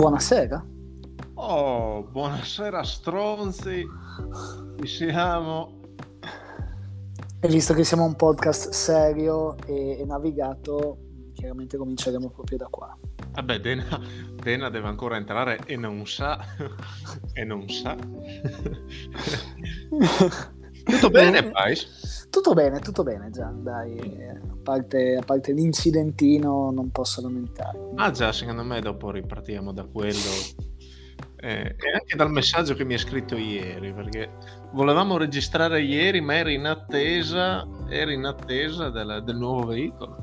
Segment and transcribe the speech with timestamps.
[0.00, 0.64] Buonasera.
[1.34, 3.86] Oh, buonasera stronzi.
[4.82, 5.82] Ci siamo.
[7.38, 11.00] E visto che siamo un podcast serio e, e navigato,
[11.34, 12.96] chiaramente cominceremo proprio da qua.
[13.32, 14.00] Vabbè, Dena,
[14.42, 16.46] Dena deve ancora entrare e non sa.
[17.34, 17.94] e non sa.
[20.84, 22.28] Tutto bene, Pais?
[22.30, 23.98] Tutto bene, tutto bene già, dai.
[23.98, 27.78] A parte, a parte l'incidentino non posso lamentare.
[27.96, 30.18] Ah già, secondo me dopo ripartiamo da quello.
[31.42, 34.30] Eh, e anche dal messaggio che mi ha scritto ieri, perché
[34.72, 40.18] volevamo registrare ieri, ma eri in attesa, eri in attesa del, del nuovo veicolo.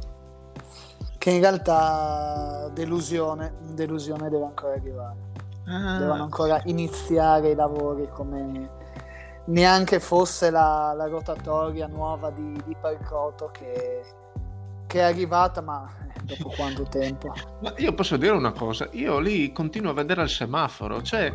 [1.17, 5.15] Che in realtà delusione, delusione deve ancora arrivare.
[5.65, 8.69] Ah, Devono ancora iniziare i lavori come
[9.47, 14.03] neanche fosse la, la rotatoria nuova di, di Parcoto che,
[14.85, 17.33] che è arrivata, ma eh, dopo quanto tempo?
[17.59, 21.33] Ma io posso dire una cosa, io lì continuo a vedere il semaforo, cioè,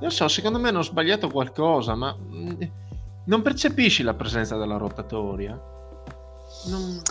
[0.00, 2.62] non so, secondo me hanno sbagliato qualcosa, ma mm,
[3.24, 5.60] non percepisci la presenza della rotatoria?
[6.66, 7.02] Non...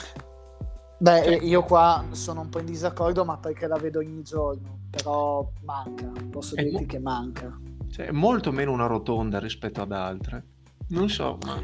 [1.00, 4.80] Beh, Cioè- io qua sono un po' in disaccordo, ma perché la vedo ogni giorno,
[4.90, 7.60] però manca, posso È dirti mo- che manca.
[7.98, 10.44] Cioè, è molto meno una rotonda rispetto ad altre.
[10.90, 11.60] Non so, ma...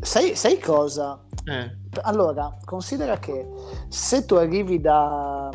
[0.00, 1.20] Sai, sai cosa?
[1.44, 3.44] Eh, Allora, considera che
[3.88, 5.50] se tu arrivi da,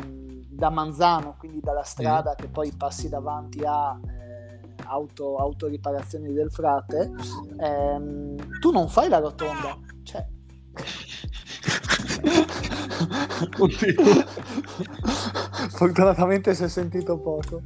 [0.50, 7.12] da Manzano, quindi dalla strada che poi passi davanti a eh, auto, autoriparazioni del frate,
[7.56, 9.78] ehm, tu non fai la rotonda.
[10.02, 10.26] Cioè...
[15.70, 17.62] Fortunatamente si è sentito poco.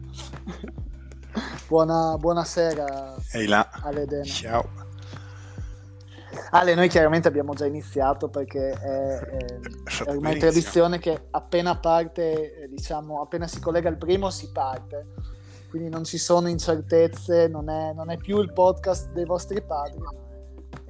[1.74, 4.22] Buona, buonasera Ehi là, Ale Dena.
[4.22, 4.70] ciao.
[6.50, 12.62] Ale, noi chiaramente abbiamo già iniziato perché è, è- è ormai tradizione che appena parte,
[12.62, 15.14] eh, diciamo, appena si collega il primo si parte.
[15.68, 19.98] Quindi non ci sono incertezze, non è, non è più il podcast dei vostri padri,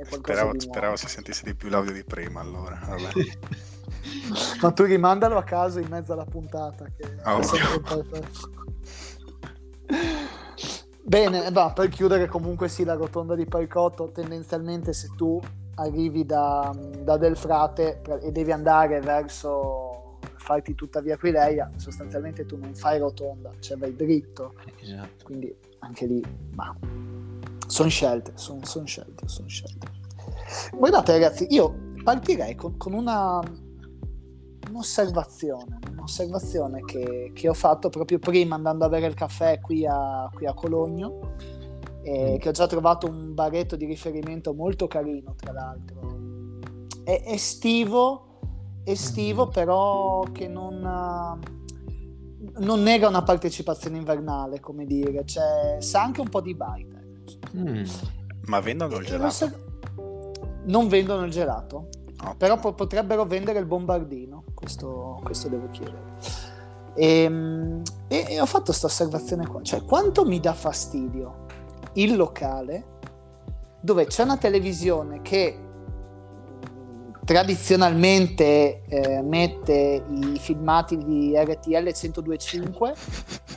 [0.03, 2.79] Speravo, speravo si sentisse di più l'audio di prima allora.
[4.61, 6.85] Ma tu rimandalo a caso in mezzo alla puntata.
[6.95, 7.41] Che Ah,
[11.07, 15.39] Bene, bah, per chiudere comunque sì, la rotonda di Parcotto, tendenzialmente se tu
[15.75, 22.57] arrivi da, da Del Frate e devi andare verso farti tutta via Aquileia, sostanzialmente tu
[22.57, 25.25] non fai rotonda, cioè vai dritto, esatto.
[25.25, 26.23] quindi anche lì,
[26.55, 26.75] ma
[27.67, 29.87] sono scelte, sono scelte, sono scelte.
[30.73, 33.43] Guardate ragazzi, io partirei con, con una
[34.69, 40.29] un'osservazione, un'osservazione che, che ho fatto proprio prima andando a bere il caffè qui a,
[40.33, 41.33] qui a Cologno,
[42.03, 42.37] e Mm.
[42.39, 46.59] che ho già trovato un baretto di riferimento molto carino, tra l'altro.
[47.03, 48.39] È estivo,
[48.85, 49.51] estivo Mm.
[49.51, 51.41] però che non,
[52.59, 56.99] non nega una partecipazione invernale, come dire, cioè, sa anche un po' di baita.
[57.57, 57.85] Mm.
[58.47, 59.63] Ma vendono il gelato?
[60.65, 61.89] Non vendono il gelato,
[62.37, 66.03] Però po- potrebbero vendere il bombardino, questo, questo devo chiedere.
[66.95, 71.47] Ehm, E, e ho fatto questa osservazione qua, cioè quanto mi dà fastidio
[71.95, 72.93] il locale
[73.81, 75.59] dove c'è una televisione che
[77.25, 82.95] tradizionalmente eh, mette i filmati di RTL 1025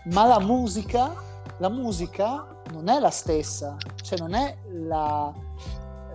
[0.05, 1.13] ma la musica
[1.59, 5.33] la musica non è la stessa cioè non è la,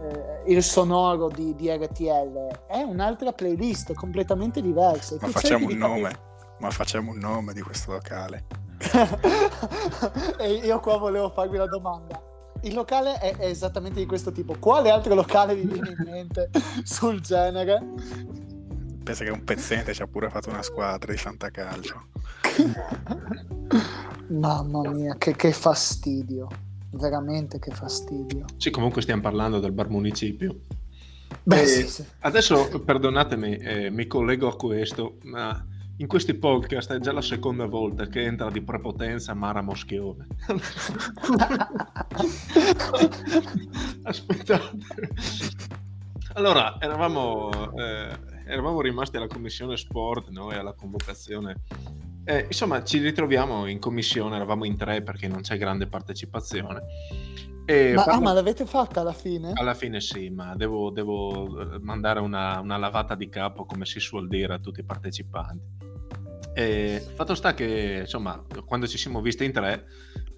[0.02, 5.78] eh, il sonoro di, di RTL è un'altra playlist completamente diversa Ma facciamo un di
[5.78, 6.18] capire- nome.
[6.58, 8.44] Ma facciamo un nome di questo locale.
[10.38, 12.20] e io qua volevo farvi la domanda.
[12.62, 14.56] Il locale è, è esattamente di questo tipo.
[14.58, 16.50] Quale altro locale vi viene in mente
[16.82, 17.82] sul genere?
[19.02, 22.06] Pensa che un pezzente ci ha pure fatto una squadra di fantacalcio.
[24.28, 26.48] Mamma mia, che, che fastidio.
[26.92, 28.44] Veramente che fastidio.
[28.56, 30.60] Sì, comunque stiamo parlando del bar municipio.
[31.42, 32.04] Beh, Eh, sì, sì.
[32.20, 35.66] Adesso, perdonatemi, eh, mi collego a questo, ma
[35.96, 40.26] in questi podcast è già la seconda volta che entra di prepotenza Mara Moschione.
[44.02, 44.78] Aspettate.
[46.34, 50.50] Allora, eravamo, eh, eravamo rimasti alla commissione sport no?
[50.50, 51.56] e alla convocazione.
[52.24, 56.82] Eh, insomma, ci ritroviamo in commissione, eravamo in tre perché non c'è grande partecipazione.
[57.64, 59.52] E Ma, ah, parla- ma l'avete fatta alla fine?
[59.54, 63.98] alla fine sì, ma devo, devo, eh, mandare una, una lavata di capo, come si
[64.00, 65.90] suol dire, a tutti i partecipanti.
[66.54, 69.86] E fatto sta che, insomma, quando ci siamo visti in tre,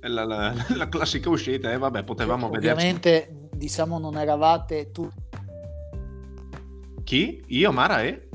[0.00, 2.70] la, la- la classica uscita, e vabbè, potevamo vederci.
[2.72, 5.08] Ovviamente, diciamo, non eravate tu
[7.04, 7.42] Chi?
[7.48, 8.28] Io, Mara e?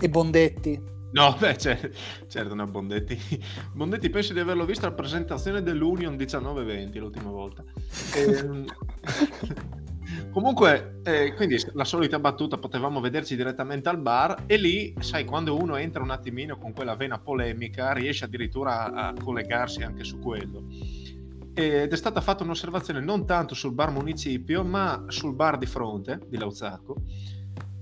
[0.00, 0.96] e Bondetti.
[1.12, 1.90] No, beh, cioè,
[2.26, 3.18] certo, no, Bondetti.
[3.72, 7.64] Bondetti penso di averlo visto alla presentazione dell'Union 1920 l'ultima volta.
[8.14, 8.64] Ehm,
[10.30, 15.56] Comunque, eh, quindi la solita battuta, potevamo vederci direttamente al bar e lì, sai, quando
[15.56, 20.18] uno entra un attimino con quella vena polemica, riesce addirittura a, a collegarsi anche su
[20.18, 20.64] quello.
[21.54, 26.20] Ed è stata fatta un'osservazione non tanto sul bar municipio, ma sul bar di fronte
[26.28, 26.96] di Lauzacco,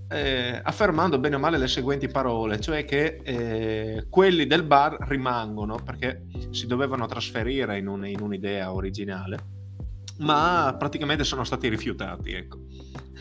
[0.08, 5.79] eh, affermando bene o male le seguenti parole, cioè che eh, quelli del bar rimangono
[5.82, 9.55] perché si dovevano trasferire in, un, in un'idea originale
[10.19, 12.32] ma praticamente sono stati rifiutati.
[12.32, 12.58] Ecco.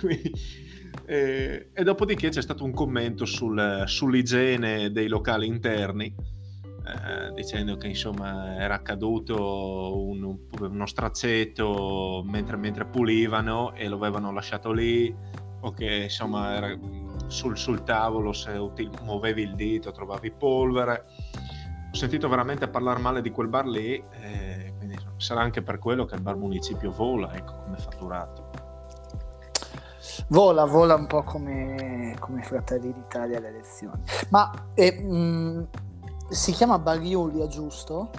[1.05, 7.88] e, e, dopodiché c'è stato un commento sul, sull'igiene dei locali interni, eh, dicendo che
[7.88, 15.13] insomma era accaduto un, uno straccetto mentre, mentre, pulivano e lo avevano lasciato lì,
[15.65, 16.77] o che insomma era
[17.25, 21.06] sul, sul tavolo se util- muovevi il dito trovavi polvere.
[21.91, 24.03] Ho sentito veramente parlare male di quel bar lì.
[24.12, 24.73] Eh,
[25.17, 28.50] sarà anche per quello che il bar municipio vola, ecco, come fatturato.
[30.27, 34.03] Vola, vola un po' come, come Fratelli d'Italia alle elezioni.
[34.29, 35.63] Ma eh, mh, mm,
[36.29, 38.12] si chiama Bar Giulia, giusto?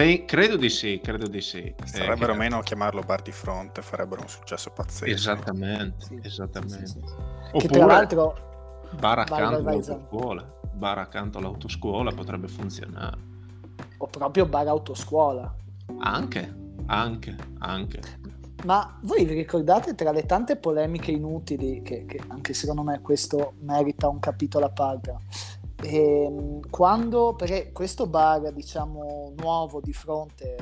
[0.00, 1.74] Pe- credo di sì, credo di sì.
[1.84, 5.12] Sarebbero eh, meno a chiamarlo bar di fronte, farebbero un successo pazzesco.
[5.12, 6.86] Esattamente, sì, esattamente.
[6.86, 8.88] Sì, sì, Oppure, che tra l'altro...
[8.98, 10.54] Bar accanto all'autoscuola.
[10.72, 13.18] Bar accanto all'autoscuola potrebbe funzionare.
[13.98, 15.54] O proprio bar autoscuola.
[15.98, 16.54] Anche,
[16.86, 18.00] anche, anche.
[18.64, 23.52] Ma voi vi ricordate tra le tante polemiche inutili, che, che anche secondo me questo
[23.60, 25.18] merita un capitolo a parte,
[25.82, 30.56] ehm, quando, perché questo bar, diciamo, nuovo di fronte,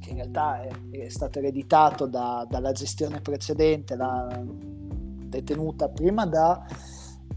[0.00, 6.64] che in realtà è, è stato ereditato da, dalla gestione precedente, la detenuta prima da,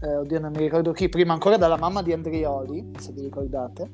[0.00, 3.90] eh, oddio non mi ricordo chi, prima ancora dalla mamma di Andrioli, se vi ricordate,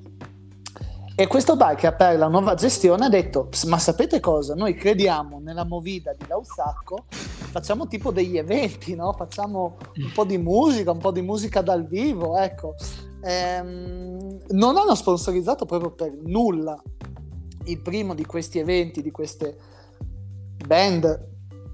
[1.14, 4.54] e questo bar che ha aperto la nuova gestione ha detto: Ma sapete cosa?
[4.54, 9.12] Noi crediamo nella movida di Lausacco, facciamo tipo degli eventi, no?
[9.12, 12.76] Facciamo un po' di musica, un po' di musica dal vivo, ecco.
[13.22, 16.80] Ehm, non hanno sponsorizzato proprio per nulla
[17.64, 19.56] il primo di questi eventi, di queste
[20.66, 21.30] band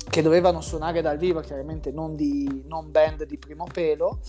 [0.09, 4.21] che dovevano suonare dal vivo, chiaramente non, di, non band di primo pelo,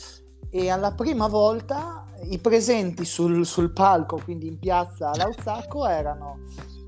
[0.50, 6.40] e alla prima volta i presenti sul, sul palco, quindi in piazza Lauzacco, erano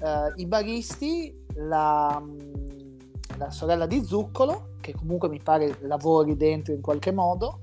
[0.03, 2.21] eh, i baristi, la,
[3.37, 7.59] la, sorella di Zuccolo, che comunque mi pare lavori dentro in qualche modo,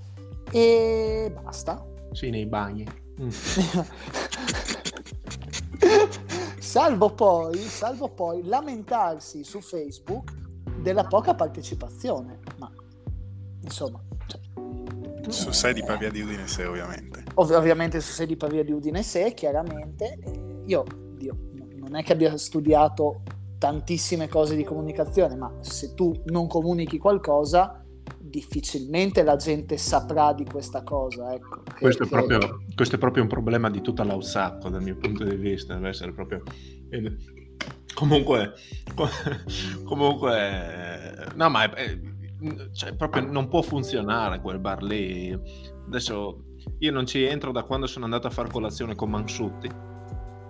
[0.51, 1.85] e basta.
[2.13, 2.87] Sì, nei bagni.
[3.21, 3.29] Mm.
[6.59, 10.33] salvo, poi, salvo poi lamentarsi su Facebook
[10.81, 12.73] della poca partecipazione, ma
[13.63, 14.03] insomma
[15.31, 17.25] su sei di Pavia di Udinese, ovviamente.
[17.35, 20.19] Ov- ovviamente su sei di Pavia di Udinese, chiaramente.
[20.67, 20.85] Io,
[21.19, 21.37] io
[21.77, 23.23] non è che abbia studiato
[23.59, 27.85] tantissime cose di comunicazione, ma se tu non comunichi qualcosa,
[28.19, 31.33] difficilmente la gente saprà di questa cosa.
[31.35, 32.75] Ecco, questo, che, è proprio, che...
[32.75, 36.13] questo, è proprio, un problema di tutta l'Ausacco dal mio punto di vista, deve essere
[36.13, 36.43] proprio...
[37.95, 38.53] Comunque,
[39.85, 41.99] comunque, no, ma è,
[42.73, 45.37] cioè, proprio non può funzionare quel bar lì.
[45.87, 46.45] Adesso
[46.79, 49.69] io non ci entro da quando sono andato a fare colazione con Mansutti.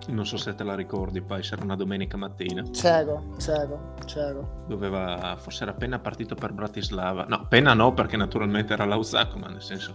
[0.09, 2.63] Non so se te la ricordi, poi c'era una domenica mattina.
[2.71, 4.63] C'ero, c'ero, c'ero.
[4.67, 7.25] Doveva, forse era appena partito per Bratislava.
[7.25, 9.93] No, appena no, perché naturalmente era Lauzacco, ma nel senso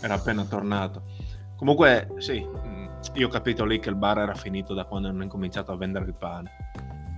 [0.00, 1.02] era appena tornato.
[1.56, 5.22] Comunque, sì, mm, io ho capito lì che il bar era finito da quando hanno
[5.22, 6.50] incominciato a vendere il pane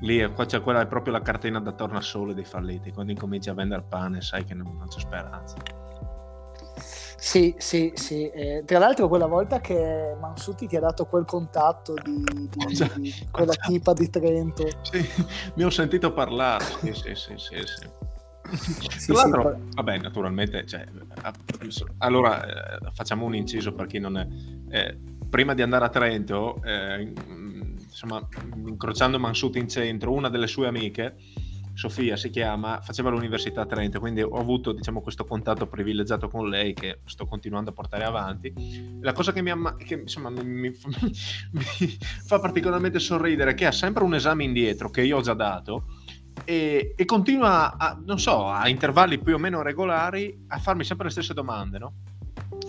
[0.01, 2.93] Lì qua c'è quella è proprio la cartina da tornasole dei falliti.
[2.93, 5.57] Quando incominci a vendere pane, sai che non, non c'è speranza.
[7.19, 8.29] Sì, sì, sì.
[8.31, 13.15] Eh, tra l'altro, quella volta che Mansuti ti ha dato quel contatto di, di, di
[13.31, 14.67] quella tipa di Trento.
[14.83, 15.05] Sì,
[15.55, 16.65] mi ho sentito parlare.
[16.65, 17.57] Sì, sì, sì, sì.
[17.65, 18.07] sì.
[18.97, 20.87] Sì, Tra l'altro, sì, vabbè, naturalmente, cioè,
[21.99, 24.27] allora eh, facciamo un inciso per chi non è.
[24.71, 24.99] Eh,
[25.29, 27.13] prima di andare a Trento, eh,
[27.83, 28.27] insomma,
[28.65, 31.17] incrociando Mansuti in centro, una delle sue amiche,
[31.79, 36.49] Sofia si chiama, faceva l'università a Trento, quindi ho avuto diciamo, questo contatto privilegiato con
[36.49, 38.99] lei che sto continuando a portare avanti.
[39.01, 40.73] La cosa che, mi, amma- che insomma, mi, mi,
[41.53, 45.35] mi, fa particolarmente sorridere è che ha sempre un esame indietro che io ho già
[45.35, 45.85] dato
[46.45, 51.07] e, e continua, a, non so, a intervalli più o meno regolari a farmi sempre
[51.07, 51.95] le stesse domande, no?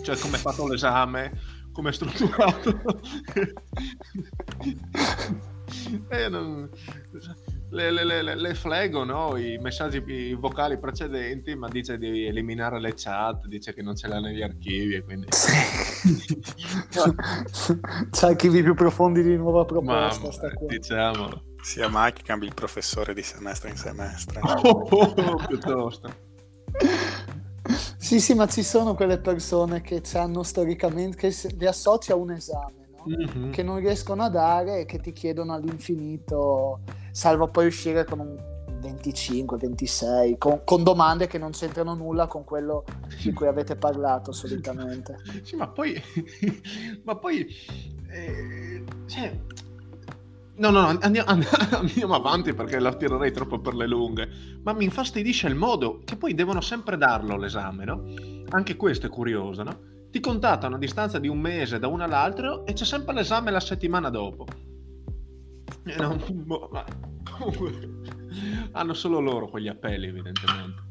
[0.03, 1.31] Cioè come è fatto l'esame,
[1.71, 2.79] come è strutturato.
[6.09, 6.69] eh, non...
[7.71, 9.35] le, le, le, le flego, no?
[9.37, 14.07] I messaggi i vocali precedenti, ma dice di eliminare le chat, dice che non ce
[14.07, 15.27] l'ha negli archivi e quindi...
[18.09, 20.67] C'è archivi più profondi di nuova proposta, Ma, sta qua.
[20.67, 21.43] diciamolo.
[21.61, 24.39] Sia mai che cambi il professore di semestre in semestre.
[24.63, 26.27] Oh, oh, oh, piuttosto.
[27.97, 32.31] Sì, sì, ma ci sono quelle persone che hanno storicamente, che li associa a un
[32.31, 33.51] esame, Mhm.
[33.51, 38.37] che non riescono a dare e che ti chiedono all'infinito, salvo poi uscire con un
[38.79, 42.85] 25, 26, con, con domande che non c'entrano nulla con quello
[43.21, 45.17] di cui avete parlato solitamente.
[45.43, 46.01] Sì, ma poi,
[47.03, 47.47] ma poi,
[48.09, 49.37] eh, cioè,
[50.55, 51.29] no, no, no, andiamo,
[51.71, 54.29] andiamo avanti perché la tirerei troppo per le lunghe.
[54.63, 58.03] Ma mi infastidisce il modo che poi devono sempre darlo l'esame, no?
[58.49, 59.79] Anche questo è curioso, no?
[60.11, 63.59] Ti contattano a distanza di un mese da uno all'altro e c'è sempre l'esame la
[63.59, 64.45] settimana dopo.
[65.85, 66.83] Eh, no, boh, ma
[68.71, 70.87] hanno solo loro quegli appelli, evidentemente.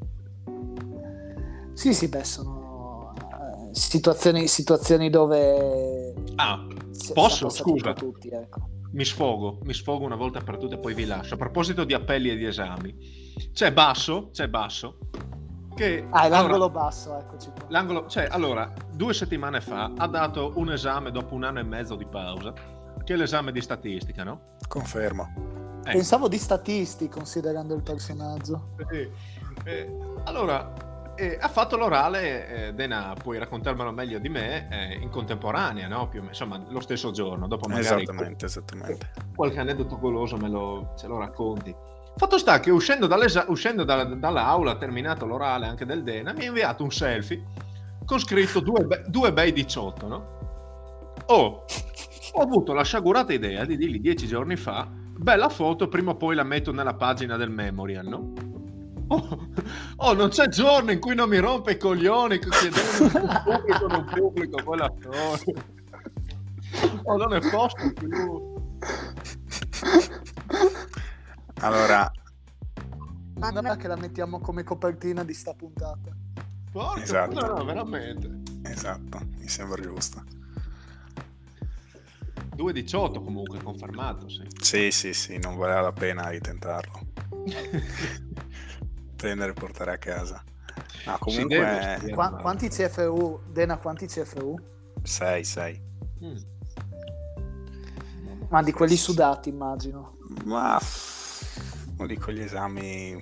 [1.74, 6.14] Sì, sì, beh, sono eh, situazioni, situazioni dove...
[6.36, 6.66] Ah,
[7.14, 7.48] posso?
[7.48, 7.92] Scusa.
[7.92, 8.68] Tutti, ecco.
[8.90, 11.34] Mi sfogo, mi sfogo una volta per tutte e poi vi lascio.
[11.34, 12.96] A proposito di appelli e di esami,
[13.52, 14.98] c'è Basso, c'è Basso,
[15.78, 16.06] che...
[16.10, 17.64] Ah, è l'angolo allora, basso, eccoci qua.
[17.68, 21.94] l'angolo- cioè, allora, due settimane fa ha dato un esame dopo un anno e mezzo
[21.94, 22.52] di pausa,
[23.04, 24.56] che è l'esame di statistica, no?
[24.66, 25.32] Confermo.
[25.78, 25.90] Ecco.
[25.96, 28.74] Pensavo di statisti, considerando il personaggio.
[28.90, 29.10] Eh,
[29.64, 30.72] eh, allora,
[31.14, 36.08] eh, ha fatto l'orale, eh, Dena, puoi raccontarmelo meglio di me, eh, in contemporanea, no?
[36.08, 39.10] Più o meno, insomma, lo stesso giorno, dopo magari Esattamente, esattamente.
[39.34, 41.74] qualche aneddoto goloso me lo, ce lo racconti.
[42.18, 43.08] Fatto sta che uscendo,
[43.46, 47.44] uscendo da- dall'aula, terminato l'orale anche del Dena, mi ha inviato un selfie
[48.04, 50.38] con scritto due, be- due bei 18, no?
[51.26, 51.64] Oh,
[52.32, 56.34] ho avuto la sciagurata idea di dirgli dieci giorni fa, bella foto, prima o poi
[56.34, 58.32] la metto nella pagina del memorial, no?
[59.10, 59.48] Oh,
[59.96, 63.10] oh, non c'è giorno in cui non mi rompe i coglioni chiedendo se
[63.44, 65.62] pubblico non pubblico quella storia.
[67.04, 68.56] Oh, non ne posso più.
[71.60, 72.10] Allora,
[73.34, 76.10] Non è che la mettiamo come copertina di sta puntata.
[76.70, 77.40] Porca, Esatto.
[77.40, 78.30] no, no, veramente.
[78.68, 80.22] esatto, mi sembra giusto.
[82.56, 84.44] 2,18 comunque confermato, sì.
[84.60, 87.00] Sì, sì, sì, non valeva la pena ritentarlo.
[89.16, 90.42] Prendere e portare a casa.
[91.06, 93.40] No, comunque ma- quanti CFU?
[93.50, 94.56] Dena, quanti CFU?
[95.02, 95.82] 6, 6.
[96.24, 96.36] Mm.
[98.48, 100.16] Ma di quelli sudati, immagino.
[100.44, 100.78] Ma
[101.98, 103.18] uno di quegli esami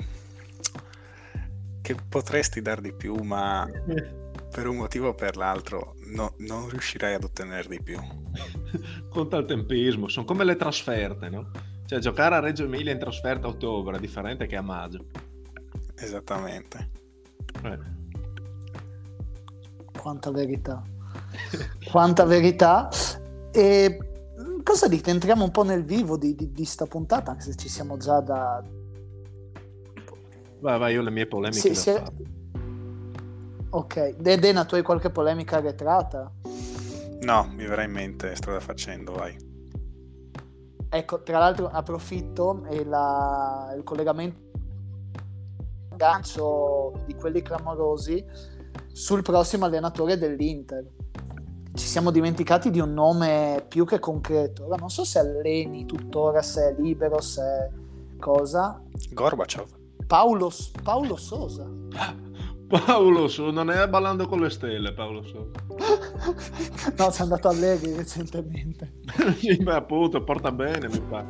[1.80, 3.66] che potresti dar di più, ma
[4.52, 7.98] per un motivo o per l'altro no- non riuscirai ad ottenere di più.
[9.08, 11.50] Conta il tempismo, sono come le trasferte, no?
[11.86, 15.06] Cioè giocare a Reggio Emilia in trasferta a ottobre è differente che a maggio.
[15.94, 16.90] Esattamente.
[17.62, 17.78] Eh.
[19.98, 20.82] Quanta verità.
[21.88, 22.88] Quanta verità.
[23.52, 23.98] E
[24.66, 25.10] cosa dite?
[25.10, 28.20] Entriamo un po' nel vivo di, di, di sta puntata, anche se ci siamo già
[28.20, 28.62] da...
[30.58, 31.94] Vai, vai, io le mie polemiche Sì.
[33.70, 34.16] Ok.
[34.16, 36.32] De- Dena, tu hai qualche polemica arretrata?
[37.20, 39.36] No, mi verrà in mente strada facendo, vai.
[40.88, 44.44] Ecco, tra l'altro approfitto e la- il collegamento
[45.94, 48.24] gancio di quelli clamorosi
[48.92, 50.84] sul prossimo allenatore dell'Inter.
[51.96, 54.66] Siamo dimenticati di un nome più che concreto.
[54.66, 57.70] Ora non so se alleni tuttora, se è libero, se è
[58.18, 58.82] cosa.
[59.12, 59.70] Gorbaciov.
[60.06, 61.66] Paolo, Paolo Sosa.
[62.68, 65.50] Paolo So, non è ballando con le stelle, Paolo So.
[66.98, 68.92] No, c'è andato Allegri recentemente.
[69.40, 71.26] Sì, beh, appunto, porta bene, mi pare.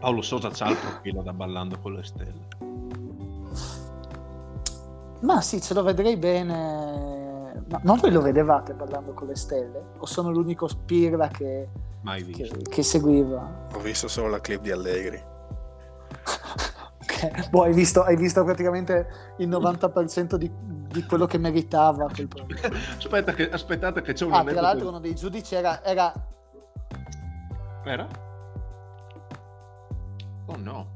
[0.00, 2.48] Paolo Sosa c'ha il profilo da ballando con le stelle.
[5.22, 7.11] Ma sì, ce lo vedrei bene.
[7.68, 9.82] Ma, ma voi lo vedevate parlando con le stelle?
[9.98, 11.68] O sono l'unico spirla che,
[12.02, 13.68] Mai che, che seguiva?
[13.74, 15.22] Ho visto solo la clip di Allegri.
[17.02, 17.50] Ok.
[17.50, 20.48] Boh, hai visto, hai visto praticamente il 90% di,
[20.86, 22.28] di quello che meritava quel.
[22.96, 26.12] Aspetta che, aspettate che c'è un Ah, tra l'altro uno dei giudici era, era
[27.84, 28.06] Era?
[30.46, 30.86] Oh no.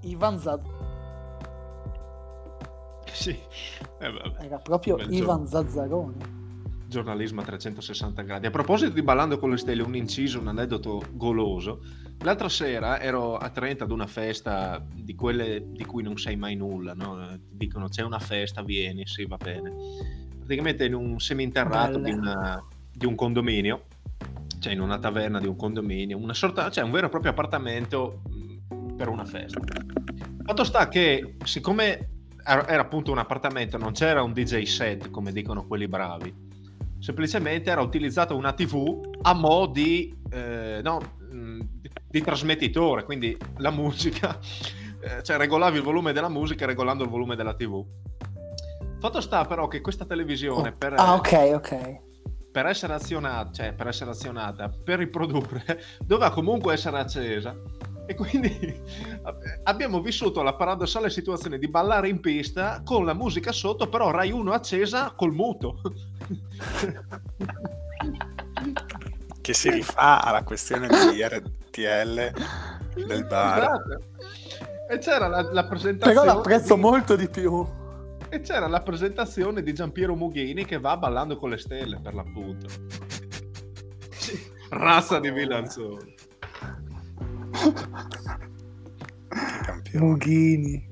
[0.00, 0.91] Ivan Zazzarone.
[3.14, 3.30] Sì.
[4.00, 4.32] Eh.
[4.40, 5.46] Era proprio Bel Ivan giorno.
[5.46, 6.40] Zazzarone.
[6.86, 8.46] Giornalismo a 360 gradi.
[8.46, 11.80] A proposito di Ballando con le Stelle, un inciso, un aneddoto goloso.
[12.20, 16.54] L'altra sera ero a Trento ad una festa di quelle di cui non sai mai
[16.54, 17.16] nulla, no?
[17.34, 19.72] Ti dicono c'è una festa, vieni, sì, va bene.
[20.38, 23.84] Praticamente in un seminterrato di, una- di un condominio,
[24.58, 28.20] cioè in una taverna di un condominio, una sorta, cioè un vero e proprio appartamento
[28.28, 29.60] mh, per una festa.
[30.44, 32.08] Fatto sta che, siccome
[32.44, 36.34] era, era appunto un appartamento, non c'era un DJ set, come dicono quelli bravi,
[36.98, 41.00] semplicemente era utilizzata una TV a mo' di, eh, no,
[42.08, 44.38] di trasmettitore, quindi la musica,
[45.00, 47.84] eh, cioè regolavi il volume della musica regolando il volume della TV.
[49.00, 52.00] Fatto sta però che questa televisione Oh, per, Ah, ok, ok.
[52.52, 55.64] per essere azionata, cioè per essere azionata, per riprodurre,
[56.06, 57.56] doveva comunque essere accesa.
[58.06, 58.80] E quindi
[59.64, 64.30] abbiamo vissuto la paradossale situazione di ballare in pista con la musica sotto, però Rai
[64.32, 65.80] 1 accesa col muto.
[69.40, 72.32] Che si rifà alla questione di RTL
[73.06, 73.58] del bar.
[73.58, 74.04] Esatto.
[74.88, 76.26] E c'era la, la Però presentazione.
[76.26, 77.66] l'apprezzo di- molto di più.
[78.28, 82.66] E c'era la presentazione di Giampiero Mughini che va ballando con le stelle, per l'appunto.
[84.70, 86.14] Razza di Milanzoni.
[89.62, 90.06] Campione.
[90.06, 90.90] Mughini.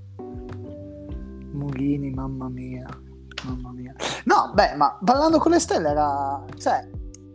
[1.53, 2.87] Mughini, mamma mia.
[3.45, 3.95] Mamma mia.
[4.25, 6.45] No, beh, ma Ballando con le stelle era...
[6.57, 6.89] Cioè,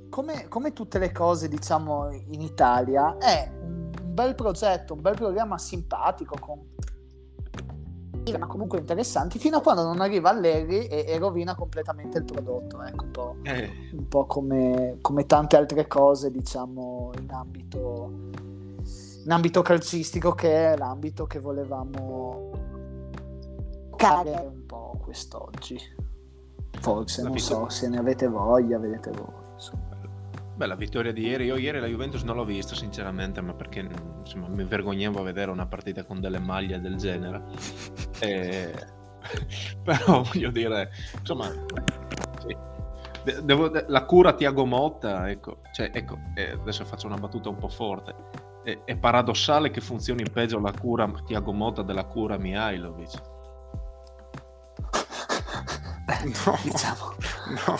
[0.10, 5.58] come, come tutte le cose, diciamo, in Italia, è un bel progetto, un bel programma
[5.58, 6.60] simpatico, con...
[8.39, 12.82] ma comunque interessanti, fino a quando non arriva Larry e, e rovina completamente il prodotto.
[12.82, 18.12] Ecco, un po', Eh, un po' come, come tante altre cose, diciamo, in ambito,
[19.25, 22.51] in ambito calcistico, che è l'ambito che volevamo
[23.89, 25.77] toccare un po' quest'oggi.
[26.79, 29.44] Forse, La non vita- so, se ne avete voglia, vedete voi.
[29.53, 29.84] insomma.
[30.55, 33.89] Beh, la vittoria di ieri, io ieri la Juventus non l'ho vista sinceramente, ma perché
[34.20, 37.44] insomma, mi vergognavo a vedere una partita con delle maglie del genere.
[38.20, 38.74] E...
[39.84, 41.50] Però voglio dire, insomma,
[42.39, 42.55] sì.
[43.24, 47.50] De- devo- de- la cura Tiago Motta, ecco, cioè, ecco eh, adesso faccio una battuta
[47.50, 48.13] un po' forte.
[48.65, 53.22] È, è paradossale che funzioni peggio la cura Tiago Motta della cura Mihailovic.
[56.45, 57.15] No, Diciamo,
[57.67, 57.77] no.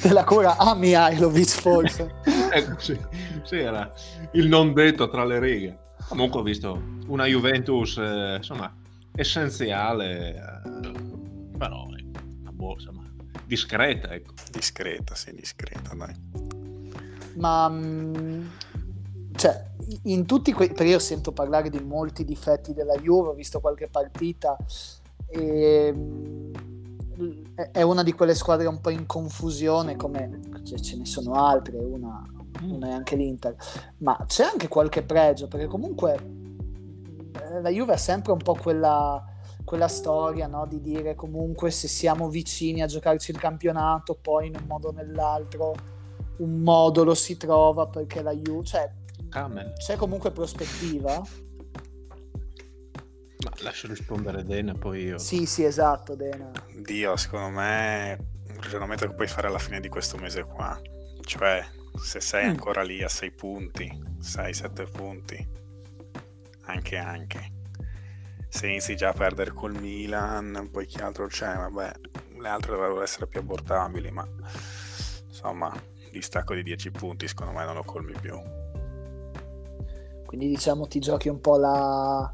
[0.00, 2.14] della cura a Mihailovic forse.
[2.52, 2.96] ecco, sì,
[3.42, 3.92] sì, era
[4.32, 5.78] il non detto tra le righe.
[6.08, 8.72] Comunque ho visto una Juventus, eh, insomma,
[9.16, 10.70] essenziale, eh,
[11.58, 13.10] però una buona, insomma,
[13.44, 14.34] discreta, ecco.
[14.52, 16.14] Discreta, sì, discreta, dai.
[17.36, 18.50] ma mh,
[19.36, 19.64] cioè,
[20.04, 23.88] in tutti quei perché io sento parlare di molti difetti della Juve, ho visto qualche
[23.88, 24.56] partita
[25.28, 26.50] e mh,
[27.72, 31.78] è- una di quelle squadre un po' in confusione come cioè, ce ne sono altre,
[31.78, 32.22] una,
[32.62, 33.56] una è anche l'Inter,
[33.98, 36.14] ma c'è anche qualche pregio perché comunque
[37.32, 39.24] eh, la Juve ha sempre un po' quella
[39.64, 44.54] quella storia no, di dire comunque se siamo vicini a giocarci il campionato poi in
[44.54, 45.74] un modo o nell'altro
[46.36, 48.88] un modo lo si trova perché la Juve cioè
[49.36, 49.72] Camel.
[49.76, 51.20] c'è comunque prospettiva
[53.44, 55.18] Ma lascio rispondere Dena, poi io.
[55.18, 58.16] sì sì esatto Dena Dio, secondo me
[58.48, 60.80] un ragionamento che puoi fare alla fine di questo mese qua.
[61.20, 61.62] Cioè,
[62.00, 62.50] se sei Mm.
[62.50, 65.46] ancora lì a 6 punti, 6-7 punti,
[66.64, 67.52] anche anche.
[68.48, 71.54] Se inizi già a perdere col Milan, poi chi altro c'è?
[71.54, 71.92] Vabbè,
[72.40, 74.26] le altre dovrebbero essere più abbordabili, ma
[75.26, 75.70] insomma,
[76.10, 78.40] distacco di 10 punti secondo me non lo colmi più.
[80.26, 82.32] Quindi diciamo ti giochi un po' la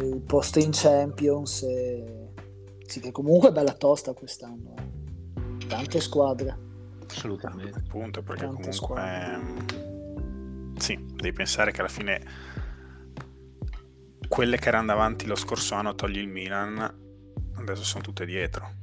[0.00, 2.32] il posto in Champions e...
[2.86, 4.74] sì che comunque è bella tosta quest'anno
[5.60, 5.66] eh.
[5.66, 6.66] tante squadre
[7.10, 7.78] Assolutamente.
[7.78, 12.20] Appunto, perché Tante comunque mm, sì, devi pensare che alla fine
[14.28, 16.78] quelle che erano davanti lo scorso anno togli il Milan,
[17.56, 18.76] adesso sono tutte dietro.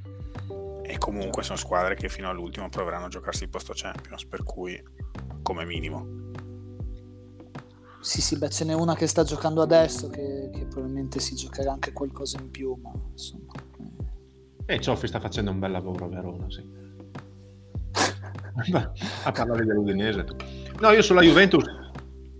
[0.82, 4.80] E comunque sono squadre che fino all'ultimo proveranno a giocarsi il posto Champions, per cui
[5.42, 6.24] come minimo.
[8.06, 11.72] Sì sì beh ce n'è una che sta giocando adesso che, che probabilmente si giocherà
[11.72, 13.52] anche qualcosa in più ma insomma
[14.66, 14.74] eh.
[14.74, 16.64] E Cioffi sta facendo un bel lavoro a Verona, sì.
[18.72, 20.24] a parlare dell'Udinese.
[20.80, 21.64] No, io sulla Juventus,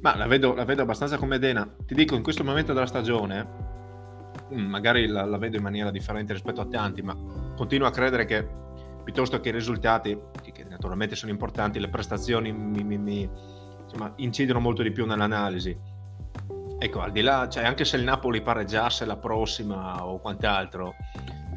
[0.00, 1.72] ma la vedo, la vedo abbastanza come Dena.
[1.86, 3.46] Ti dico, in questo momento della stagione,
[4.52, 7.16] mm, magari la, la vedo in maniera differente rispetto a tanti, ma
[7.54, 8.44] continuo a credere che
[9.04, 13.30] piuttosto che i risultati, che, che naturalmente sono importanti, le prestazioni mi, mi- mi,
[13.86, 15.94] insomma, incidono molto di più nell'analisi.
[16.78, 20.94] Ecco, al di là, cioè, anche se il Napoli pareggiasse la prossima o quant'altro,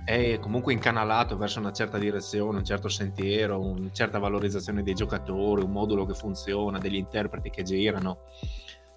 [0.05, 5.61] è comunque incanalato verso una certa direzione, un certo sentiero, una certa valorizzazione dei giocatori,
[5.61, 8.19] un modulo che funziona, degli interpreti che girano.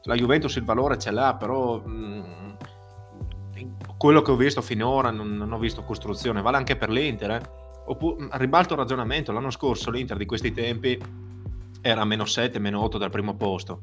[0.05, 2.57] La Juventus il valore ce l'ha, però mh,
[3.57, 6.40] in quello che ho visto finora non, non ho visto costruzione.
[6.40, 7.31] Vale anche per l'Inter.
[7.33, 7.40] Eh?
[7.87, 10.99] Oppu- ribalto il ragionamento, l'anno scorso l'Inter di questi tempi
[11.83, 13.83] era a meno 7, meno 8 dal primo posto.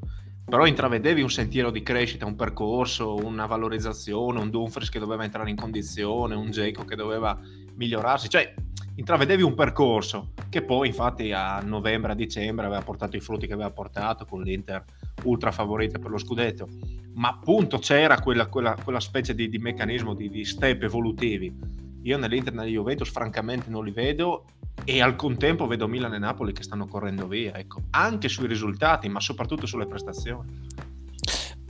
[0.49, 5.51] però intravedevi un sentiero di crescita, un percorso, una valorizzazione, un Dumfries che doveva entrare
[5.51, 7.39] in condizione, un Jacob che doveva
[7.75, 8.51] migliorarsi, cioè
[8.95, 13.53] intravedevi un percorso che poi infatti a novembre, a dicembre aveva portato i frutti che
[13.53, 14.83] aveva portato con l'Inter
[15.23, 16.67] ultra favorita per lo scudetto,
[17.13, 21.55] ma appunto c'era quella, quella, quella specie di, di meccanismo di, di step evolutivi.
[22.03, 24.45] Io nell'Inter e nella Juventus francamente non li vedo
[24.85, 29.07] e al contempo vedo Milan e Napoli che stanno correndo via, ecco, anche sui risultati,
[29.09, 30.67] ma soprattutto sulle prestazioni.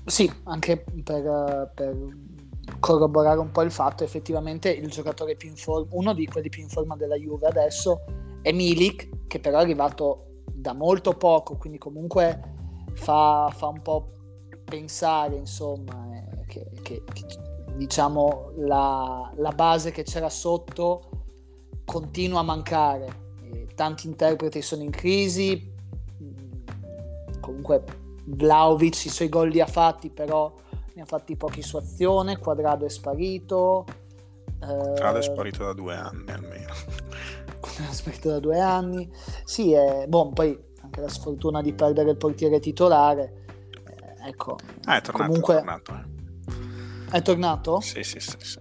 [0.06, 1.96] Sì, anche per, per
[2.80, 6.62] corroborare un po' il fatto, effettivamente il giocatore più in forma, uno di quelli più
[6.62, 8.04] in forma della Juve adesso
[8.42, 12.40] è Milik, che però è arrivato da molto poco, quindi comunque
[12.94, 14.14] fa, fa un po'
[14.64, 17.26] pensare, insomma, eh, che, che, che,
[17.76, 21.09] diciamo la, la base che c'era sotto
[21.90, 23.28] continua a mancare.
[23.74, 25.74] Tanti interpreti sono in crisi.
[27.40, 27.84] Comunque
[28.26, 30.54] Vlaovic i suoi gol li ha fatti, però
[30.94, 32.38] ne ha fatti pochi su azione.
[32.38, 33.86] Quadrado è sparito.
[34.60, 36.74] Quadrado è sparito da due anni almeno.
[37.90, 39.12] è sparito da due anni.
[39.44, 40.06] Sì, è...
[40.08, 43.46] Bon, poi anche la sfortuna di perdere il portiere titolare.
[43.88, 45.28] Eh, ecco, ah, è tornato.
[45.28, 45.56] Comunque...
[45.56, 47.18] È tornato, eh.
[47.18, 47.80] è tornato?
[47.80, 48.38] Sì, sì, sì.
[48.38, 48.59] sì.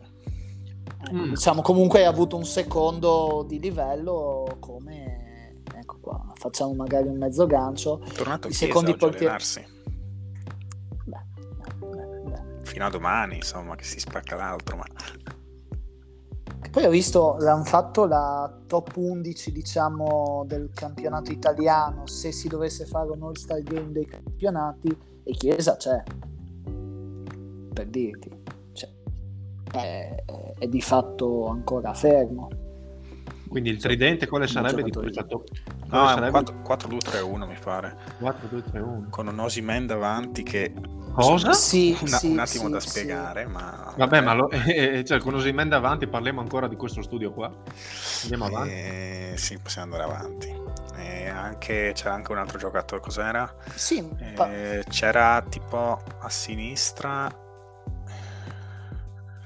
[1.13, 1.31] Mm.
[1.31, 7.47] Diciamo comunque hai avuto un secondo di livello come ecco qua, facciamo magari un mezzo
[7.47, 8.01] gancio.
[8.01, 9.37] È tornato I secondi portieri.
[12.63, 14.85] Fino a domani, insomma, che si spacca l'altro, ma
[16.71, 22.85] poi ho visto, l'hanno fatto la top 11, diciamo, del campionato italiano, se si dovesse
[22.85, 26.03] fare un all-star game dei campionati, e Chiesa c'è,
[27.73, 28.38] per dirti
[29.71, 30.15] è,
[30.59, 32.49] è di fatto ancora fermo.
[33.49, 35.49] Quindi il tridente quale sarebbe di questa top?
[35.87, 36.39] No, sarebbe...
[36.39, 37.97] 4-2-3-1 mi pare.
[38.21, 39.09] 4-2-3-1.
[39.09, 40.75] Con un Osimen davanti che...
[41.15, 41.53] Cosa?
[41.53, 42.89] Sì, una, sì, un attimo sì, da sì.
[42.91, 43.93] spiegare, ma...
[43.97, 47.51] Vabbè, ma lo, eh, cioè, con Osimen davanti parliamo ancora di questo studio qua.
[48.23, 48.71] Andiamo avanti.
[48.71, 50.55] Eh, sì, possiamo andare avanti.
[50.97, 53.53] E anche, c'era anche un altro giocatore, cos'era?
[53.75, 57.47] Sì, eh, c'era tipo a sinistra...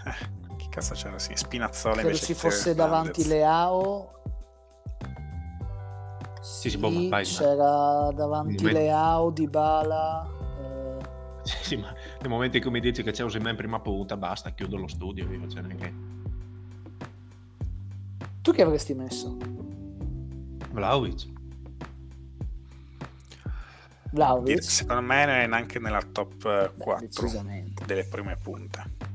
[0.05, 0.41] Eh
[0.73, 1.19] cazzo c'era?
[1.19, 4.23] Sì, Spinazzola Credo invece ci fosse davanti Leao.
[6.41, 8.79] Sì, sì, boh, ma vai, c'era davanti Momento.
[8.79, 10.31] Leao, Dybala.
[10.61, 11.05] Eh...
[11.43, 14.17] Sì, sì, ma nel momento in cui mi dici che c'è Osimen in prima punta,
[14.17, 15.31] basta, chiudo lo studio.
[15.31, 15.95] Io, cioè, neanche...
[18.41, 19.37] Tu che avresti messo?
[20.71, 21.31] Vlaovic.
[24.11, 24.63] Vlaovic?
[24.63, 27.85] Secondo me non è neanche nella top 4 decisamente.
[27.85, 29.12] delle prime punte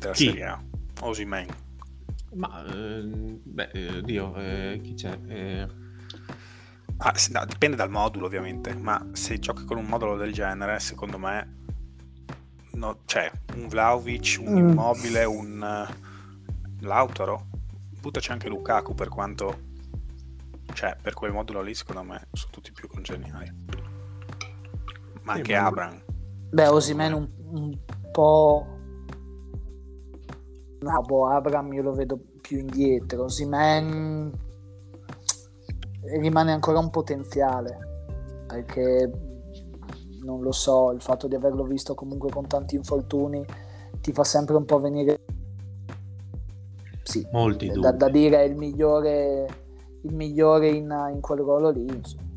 [0.00, 0.24] della Chi?
[0.26, 0.60] Serie A.
[1.02, 1.46] Osimen.
[2.34, 5.18] Ma, eh, beh, eh, Dio, eh, chi c'è?
[5.28, 5.88] Eh,
[7.02, 10.78] Ah, sì, no, dipende dal modulo ovviamente, ma se giochi con un modulo del genere,
[10.80, 11.62] secondo me,
[12.72, 14.68] no, cioè un Vlaovic, un Mm.
[14.68, 17.46] Immobile, un uh, Lautaro,
[17.98, 19.60] buttaci anche Lukaku per quanto,
[20.74, 23.50] cioè per quel modulo lì secondo me sono tutti più congeniali.
[25.22, 26.02] Ma anche Abram.
[26.50, 27.78] Beh, Osimen un, un
[28.12, 28.79] po'...
[30.80, 33.24] No, boh, Abram io lo vedo più indietro.
[33.24, 34.32] Osimen
[36.18, 37.78] rimane ancora un potenziale
[38.46, 39.10] perché
[40.22, 43.44] non lo so, il fatto di averlo visto comunque con tanti infortuni
[44.00, 45.18] ti fa sempre un po' venire
[47.02, 49.46] sì, molti da, da dire è il migliore
[50.02, 52.28] il migliore in, in quel ruolo lì insomma.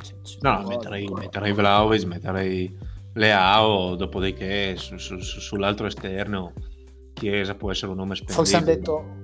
[0.00, 2.78] Ci- ci No, metterei, metterei Vlaovic, metterei
[3.14, 6.52] Leao, dopodiché su- su- su- sull'altro esterno
[7.18, 8.36] Chiesa può essere un nome spendibile.
[8.38, 9.16] Forse hanno detto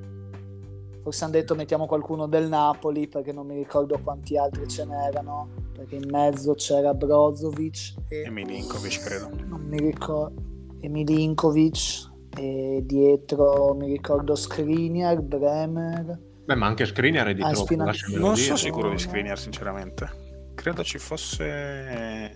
[1.02, 5.48] forse hanno detto mettiamo qualcuno del Napoli perché non mi ricordo quanti altri ce n'erano
[5.74, 9.28] perché in mezzo c'era Brozovic e E Milinkovic credo.
[9.46, 10.32] non mi ricordo
[10.80, 17.52] e Milinkovic e dietro mi ricordo Skriniar, Bremer Beh, ma anche Skriniar è di Ah,
[18.16, 18.98] Non sono sicuro di.
[18.98, 20.08] Skriniar sinceramente.
[20.54, 22.34] Credo ci fosse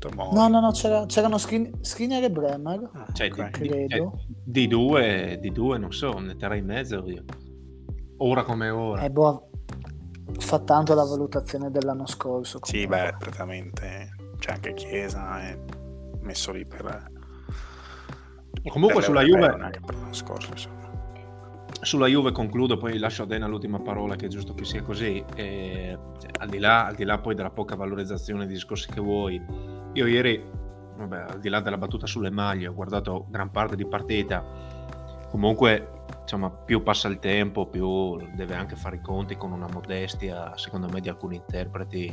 [0.00, 0.34] Tomori.
[0.34, 3.58] no no no c'era, c'erano Skrin- Skriniar e Bremer Ah, Cioè, ok.
[3.58, 4.12] di, di- credo.
[4.16, 7.24] eh, di due, di due, non so, ne terrei in mezzo io.
[8.18, 9.02] Ora come ora.
[9.02, 9.48] e boh
[10.38, 13.10] fa tanto la valutazione dell'anno scorso Sì, comunque.
[13.12, 14.08] beh, prettamente
[14.38, 15.58] c'è anche Chiesa è
[16.22, 17.04] messo lì per
[18.68, 20.78] Comunque per sulla Juve, neanche per l'anno scorso, insomma.
[21.82, 25.24] sulla Juve concludo, poi lascio a Dena l'ultima parola, che è giusto che sia così.
[25.34, 29.00] E, cioè, al, di là, al di là poi della poca valorizzazione dei discorsi che
[29.00, 29.42] vuoi,
[29.92, 30.42] io ieri,
[30.96, 34.44] vabbè, al di là della battuta sulle maglie, ho guardato gran parte di partita.
[35.30, 40.56] Comunque, insomma, più passa il tempo, più deve anche fare i conti con una modestia,
[40.56, 42.12] secondo me, di alcuni interpreti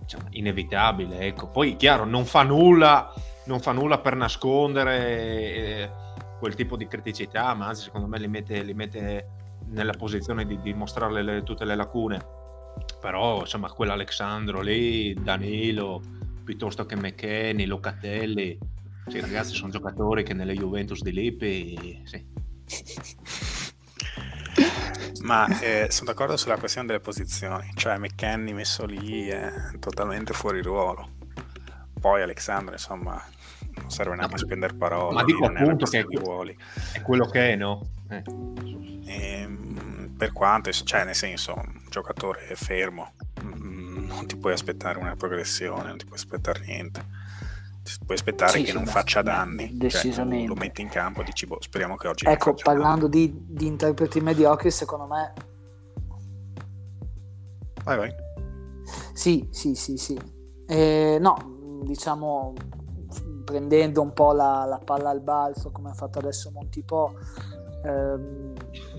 [0.00, 1.20] diciamo, inevitabile.
[1.20, 1.48] Ecco.
[1.48, 3.12] Poi, chiaro, non fa nulla,
[3.46, 5.90] non fa nulla per nascondere eh,
[6.38, 9.30] quel tipo di criticità, ma anzi, secondo me li mette, li mette
[9.66, 12.36] nella posizione di, di mostrare le, tutte le lacune.
[13.00, 16.00] Però, insomma, quell'Alexandro lì, Danilo,
[16.48, 18.58] piuttosto che McKenny, Locatelli,
[19.06, 22.24] sì, ragazzi, sono giocatori che nelle Juventus di Lippi, sì.
[25.24, 30.62] Ma eh, sono d'accordo sulla questione delle posizioni, cioè McKenny messo lì è totalmente fuori
[30.62, 31.16] ruolo.
[32.00, 33.22] Poi Alexandro, insomma,
[33.74, 35.16] non serve neanche a spendere parole.
[35.16, 36.06] Ma dico appunto che
[36.92, 37.90] è quello che è, no?
[38.08, 38.22] Eh.
[39.04, 43.12] E, ehm, per quanto, cioè nel senso, un giocatore fermo,
[44.08, 47.26] non ti puoi aspettare una progressione, non ti puoi aspettare niente
[48.04, 49.70] puoi aspettare sì, che sì, non faccia danni.
[49.72, 50.38] Decisamente.
[50.38, 52.26] Cioè, lo metti in campo e dici, boh, speriamo che oggi...
[52.26, 55.32] Ecco, parlando di, di, interpreti mediocri, secondo me...
[57.84, 58.14] Vai, vai.
[59.12, 60.18] Sì, sì, sì, sì.
[60.66, 62.52] Eh, no, diciamo,
[63.44, 67.14] prendendo un po' la, la, palla al balzo, come ha fatto adesso Montipo,
[67.84, 68.52] ehm,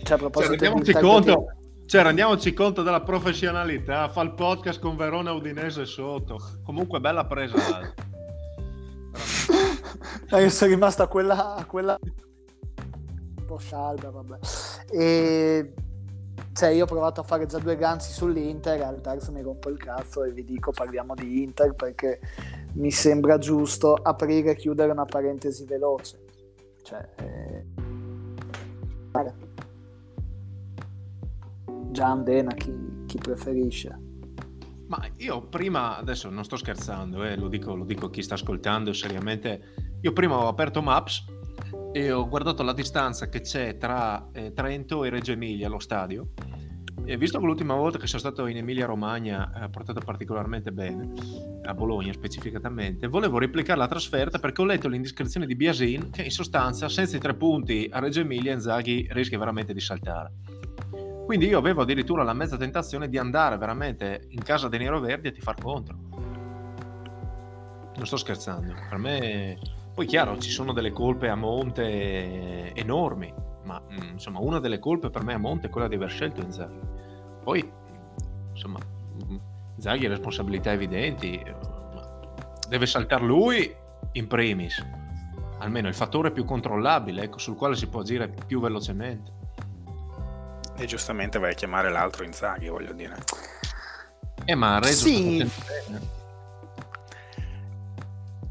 [0.03, 1.53] cioè a proposito cioè, rendiamoci, conto,
[1.89, 7.57] cioè, rendiamoci conto della professionalità, fa il podcast con Verona Udinese sotto, comunque bella presa
[10.37, 14.37] io sono rimasto a quella, a quella un po' scialba, vabbè.
[14.91, 15.73] E
[16.53, 19.79] cioè, io ho provato a fare già due ganzi sull'Inter, al terzo mi rompo il
[19.79, 22.19] cazzo e vi dico parliamo di Inter perché
[22.73, 26.23] mi sembra giusto aprire e chiudere una parentesi veloce.
[26.83, 27.65] Cioè, eh...
[31.91, 32.73] Gian Dena chi,
[33.05, 34.07] chi preferisce?
[34.87, 38.33] Ma io prima, adesso non sto scherzando, eh, lo, dico, lo, dico, a chi sta
[38.33, 41.25] ascoltando seriamente, io prima ho aperto Maps
[41.91, 46.29] e ho guardato la distanza che c'è tra eh, Trento e Reggio Emilia, allo stadio,
[47.05, 51.13] e visto che l'ultima volta che sono stato in Emilia Romagna ha portato particolarmente bene,
[51.63, 56.31] a Bologna specificatamente, volevo replicare la trasferta perché ho letto l'indiscrezione di Biasin che in
[56.31, 60.31] sostanza senza i tre punti a Reggio Emilia Inzaghi rischia veramente di saltare.
[61.29, 65.27] Quindi io avevo addirittura la mezza tentazione di andare veramente in casa dei Nero Verdi
[65.27, 65.95] e ti far contro.
[67.95, 68.73] Non sto scherzando.
[68.89, 69.55] Per me,
[69.93, 73.31] poi chiaro, ci sono delle colpe a monte enormi,
[73.65, 76.41] ma mm, insomma, una delle colpe per me a monte è quella di aver scelto
[76.41, 76.79] Inzaghi.
[77.43, 77.71] Poi,
[78.49, 78.79] insomma,
[79.23, 79.37] mm,
[79.75, 81.39] Inzaghi ha responsabilità evidenti,
[82.67, 83.71] deve saltare lui
[84.13, 84.83] in primis,
[85.59, 89.37] almeno il fattore più controllabile, ecco, sul quale si può agire più velocemente.
[90.79, 93.17] E giustamente vai a chiamare l'altro Inzaghi, voglio dire.
[94.45, 95.51] Eh, ma Reggio sì.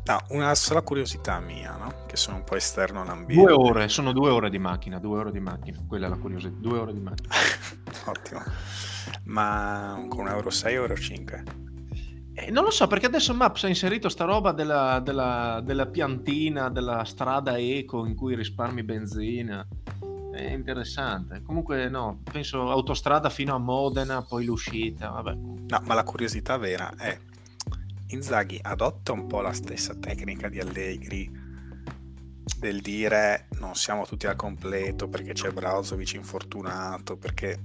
[0.04, 2.04] No, una sola curiosità mia, no?
[2.06, 3.50] Che sono un po' esterno all'ambiente.
[3.50, 5.82] Due ore, sono due ore di macchina, due ore di macchina.
[5.88, 7.34] Quella è la curiosità, due ore di macchina.
[8.04, 8.42] Ottimo.
[9.24, 11.44] Ma con euro 6 o euro 5?
[12.34, 16.68] Eh, non lo so, perché adesso Maps ha inserito sta roba della, della, della piantina,
[16.68, 19.66] della strada eco in cui risparmi benzina
[20.38, 21.42] è interessante.
[21.42, 25.08] Comunque, no, penso autostrada fino a Modena, poi l'uscita.
[25.08, 25.34] Vabbè.
[25.34, 27.18] No, ma la curiosità vera è:
[28.08, 31.46] Inzaghi adotta un po' la stessa tecnica di Allegri
[32.58, 37.58] del dire non siamo tutti al completo perché c'è Brauzovic infortunato, perché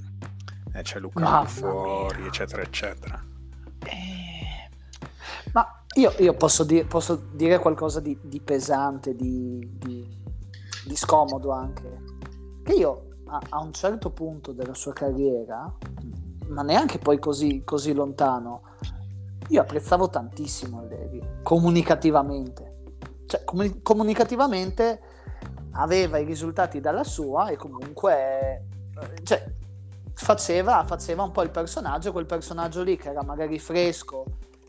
[0.74, 3.24] eh, c'è Luca fuori, eccetera, eccetera.
[3.86, 4.70] Eh,
[5.52, 10.08] ma io, io posso, dire, posso, dire, qualcosa di, di pesante, di, di,
[10.86, 12.03] di scomodo anche
[12.64, 15.72] che io a, a, un certo punto della sua carriera,
[16.48, 18.62] ma neanche poi così, così lontano,
[19.50, 22.72] io apprezzavo tantissimo Allegri, comunicativamente.
[23.26, 25.02] Cioè, comuni- comunicativamente
[25.72, 28.66] aveva i risultati dalla sua e comunque
[29.24, 29.44] cioè,
[30.14, 34.26] faceva, faceva un po' il personaggio, quel personaggio lì che era magari fresco,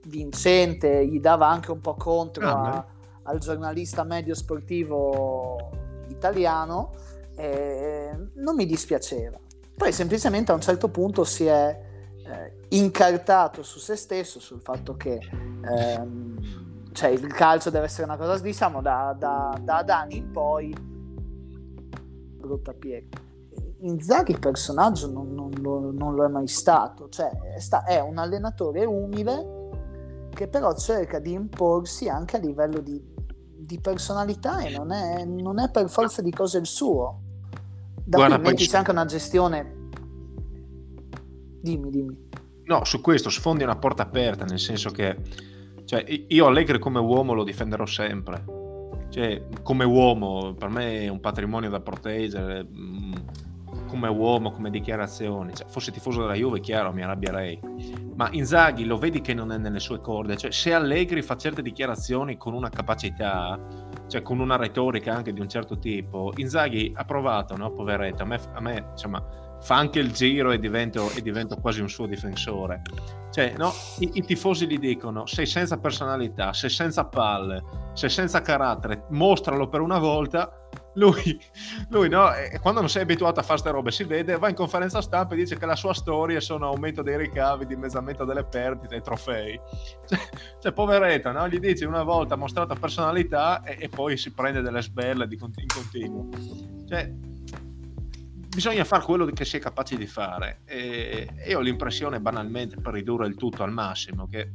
[0.06, 2.86] vincente, gli dava anche un po' contro ah, a,
[3.24, 5.70] al giornalista medio sportivo
[6.08, 6.92] italiano
[7.36, 9.38] eh, non mi dispiaceva.
[9.76, 11.80] Poi semplicemente a un certo punto si è
[12.26, 18.16] eh, incartato su se stesso, sul fatto che ehm, cioè, il calcio deve essere una
[18.16, 20.72] cosa, diciamo, da, da, da anni in poi
[22.38, 23.18] brutta piega.
[23.80, 28.00] Inzaghi il personaggio non, non, lo, non, lo, è mai stato, cioè è, sta, è,
[28.00, 29.62] un allenatore umile
[30.30, 33.02] che però cerca di imporsi anche a livello di,
[33.58, 37.22] di personalità e non è, non è, per forza di cose il suo.
[38.04, 39.88] Da Guarda, qui mettici anche una gestione.
[41.60, 42.28] Dimmi, dimmi.
[42.64, 45.16] No, su questo sfondi una porta aperta, nel senso che
[45.84, 48.44] cioè, io Allegri come uomo lo difenderò sempre.
[49.10, 53.12] Cioè, come uomo, per me è un patrimonio da proteggere, mm,
[53.94, 55.54] come uomo, come dichiarazioni.
[55.54, 57.60] Cioè, fossi tifoso della Juve, chiaro, mi arrabbierei.
[58.16, 60.36] Ma Inzaghi lo vedi che non è nelle sue corde.
[60.36, 63.56] Cioè, se Allegri fa certe dichiarazioni con una capacità,
[64.08, 67.70] cioè con una retorica anche di un certo tipo, Inzaghi ha provato, no?
[67.70, 69.24] Poveretto, a me, a me insomma,
[69.60, 72.82] fa anche il giro e divento, e divento quasi un suo difensore.
[73.30, 73.70] Cioè, no?
[74.00, 79.68] I, I, tifosi gli dicono: sei senza personalità, sei senza palle, sei senza carattere, mostralo
[79.68, 80.52] per una volta
[80.94, 81.38] lui,
[81.88, 82.30] lui no,
[82.60, 85.38] quando non sei abituato a fare queste robe si vede, va in conferenza stampa e
[85.38, 89.58] dice che la sua storia sono aumento dei ricavi, dimezzamento delle perdite, trofei.
[90.06, 90.18] Cioè,
[90.60, 91.48] cioè poveretto, no?
[91.48, 95.66] gli dice una volta mostrata personalità e, e poi si prende delle sbelle di in
[95.66, 96.28] continuo.
[96.88, 97.12] Cioè,
[98.54, 102.92] bisogna fare quello che si è capaci di fare e, e ho l'impressione banalmente per
[102.92, 104.52] ridurre il tutto al massimo che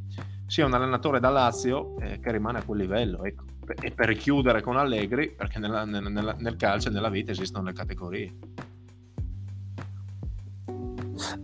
[0.47, 3.43] sia un allenatore da Lazio eh, che rimane a quel livello ecco
[3.79, 7.73] e per richiudere con Allegri, perché nella, nella, nel calcio e nella vita esistono le
[7.73, 8.33] categorie.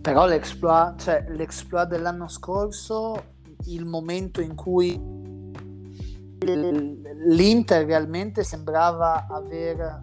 [0.00, 3.34] Però l'exploit, cioè, l'exploit dell'anno scorso,
[3.66, 4.98] il momento in cui
[6.38, 10.02] l'Inter realmente sembrava aver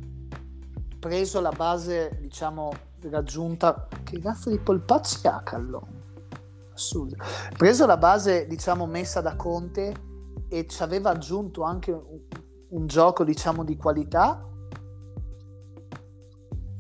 [0.99, 2.71] preso la base, diciamo,
[3.09, 3.87] raggiunta.
[4.03, 6.01] Che cazzo di polpacci ha Callon?
[6.73, 7.15] Assurdo.
[7.57, 10.11] Preso la base, diciamo, messa da Conte
[10.53, 12.19] e ci aveva aggiunto anche un,
[12.69, 14.47] un gioco diciamo di qualità.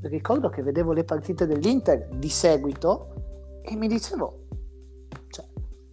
[0.01, 4.45] Ricordo che vedevo le partite dell'Inter di seguito e mi dicevo
[5.29, 5.45] cioè,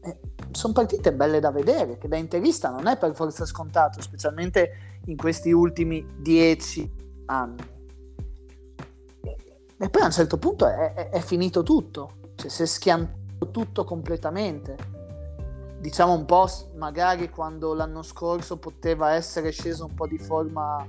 [0.02, 5.00] eh, sono partite belle da vedere che da interista non è per forza scontato specialmente
[5.06, 6.90] in questi ultimi dieci
[7.26, 7.78] anni.
[9.82, 13.50] E poi a un certo punto è, è, è finito tutto cioè si è schiantato
[13.50, 14.76] tutto completamente
[15.80, 20.86] diciamo un po' magari quando l'anno scorso poteva essere sceso un po' di forma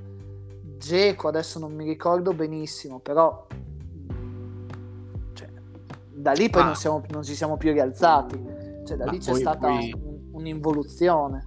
[0.77, 3.45] Geco, adesso non mi ricordo benissimo, però
[5.34, 5.47] cioè,
[6.12, 6.65] da lì poi ah.
[6.65, 8.43] non, siamo, non, ci siamo più rialzati,
[8.86, 9.93] cioè, da Ma lì c'è poi, stata poi...
[9.93, 11.45] un, un'involuzione.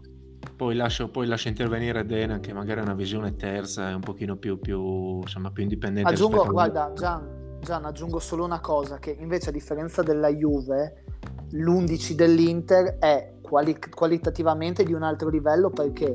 [0.54, 4.36] Poi lascio, poi lascio, intervenire Dena che magari ha una visione terza e un pochino
[4.36, 6.08] più, più, insomma, più indipendente.
[6.08, 11.02] Aggiungo, guarda, Gian, Gian, aggiungo solo una cosa, che invece a differenza della Juve,
[11.50, 16.10] l'11 dell'Inter è quali- qualitativamente di un altro livello perché?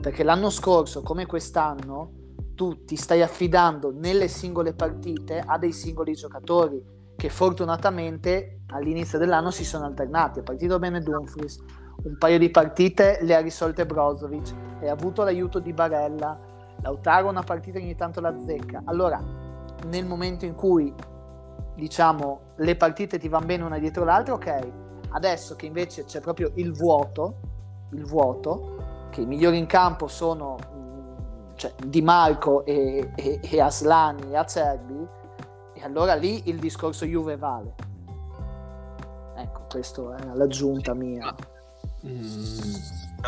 [0.00, 2.12] Perché l'anno scorso, come quest'anno,
[2.54, 6.82] tu ti stai affidando nelle singole partite a dei singoli giocatori
[7.16, 10.40] che fortunatamente all'inizio dell'anno si sono alternati.
[10.40, 11.58] È partito bene Dumfries,
[12.04, 16.38] un paio di partite le ha risolte Brozovic e ha avuto l'aiuto di Barella.
[16.80, 18.80] Lautaro una partita ogni tanto la zecca.
[18.86, 19.22] Allora,
[19.86, 20.92] nel momento in cui
[21.74, 24.72] diciamo le partite ti vanno bene una dietro l'altra, ok,
[25.12, 27.40] Adesso che invece c'è proprio il vuoto,
[27.92, 33.60] il vuoto, che i migliori in campo sono mm, cioè, Di Marco e, e, e
[33.60, 35.08] Aslani e Acerbi,
[35.74, 37.74] e allora lì il discorso Juve vale.
[39.36, 41.34] Ecco, questa è l'aggiunta mia.
[42.06, 42.20] Mm.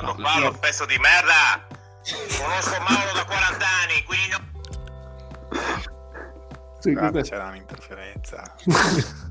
[0.01, 1.81] Non parlo, pezzo di merda!
[2.03, 4.51] Conosco Mauro da 40 anni, quindi...
[6.79, 8.55] Sì, Guarda, c'era un'interferenza.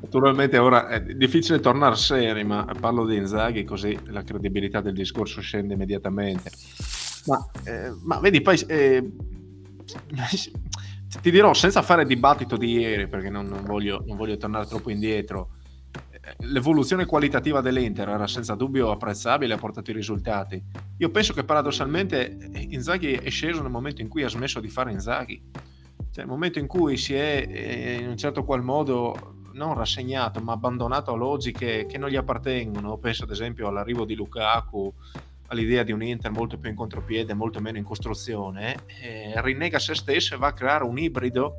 [0.00, 5.40] Naturalmente ora è difficile tornare seri, ma parlo di Inzaghi così la credibilità del discorso
[5.40, 6.50] scende immediatamente.
[7.26, 9.12] Ma, eh, ma vedi, poi eh,
[11.20, 14.90] ti dirò senza fare dibattito di ieri, perché non, non, voglio, non voglio, tornare troppo
[14.90, 15.50] indietro.
[16.10, 20.62] Eh, l'evoluzione qualitativa dell'Inter era senza dubbio apprezzabile ha portato i risultati.
[20.98, 24.92] Io penso che paradossalmente Inzaghi è sceso nel momento in cui ha smesso di fare
[24.92, 25.74] Inzaghi
[26.16, 30.40] cioè, il momento in cui si è eh, in un certo qual modo non rassegnato
[30.40, 34.90] ma abbandonato a logiche che non gli appartengono, penso ad esempio all'arrivo di Lukaku,
[35.48, 39.94] all'idea di un Inter molto più in contropiede, molto meno in costruzione, eh, rinnega se
[39.94, 41.56] stesso e va a creare un ibrido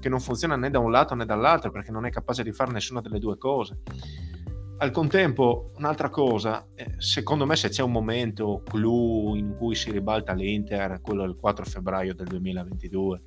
[0.00, 2.72] che non funziona né da un lato né dall'altro perché non è capace di fare
[2.72, 3.82] nessuna delle due cose.
[4.80, 9.90] Al contempo, un'altra cosa, eh, secondo me se c'è un momento clou in cui si
[9.90, 13.22] ribalta l'Inter, quello del 4 febbraio del 2022,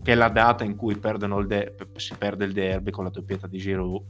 [0.00, 3.58] che è la data in cui de- si perde il derby con la doppietta di
[3.58, 4.04] Giroud,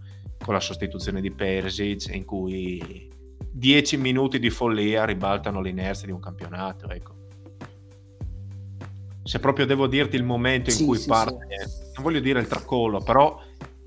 [0.44, 3.10] con la sostituzione di Perisic, in cui
[3.50, 6.90] 10 minuti di follia ribaltano l'inerzia di un campionato.
[6.90, 7.14] Ecco.
[9.24, 11.92] Se proprio devo dirti il momento in sì, cui sì, parte, sì.
[11.94, 13.40] non voglio dire il tracollo, però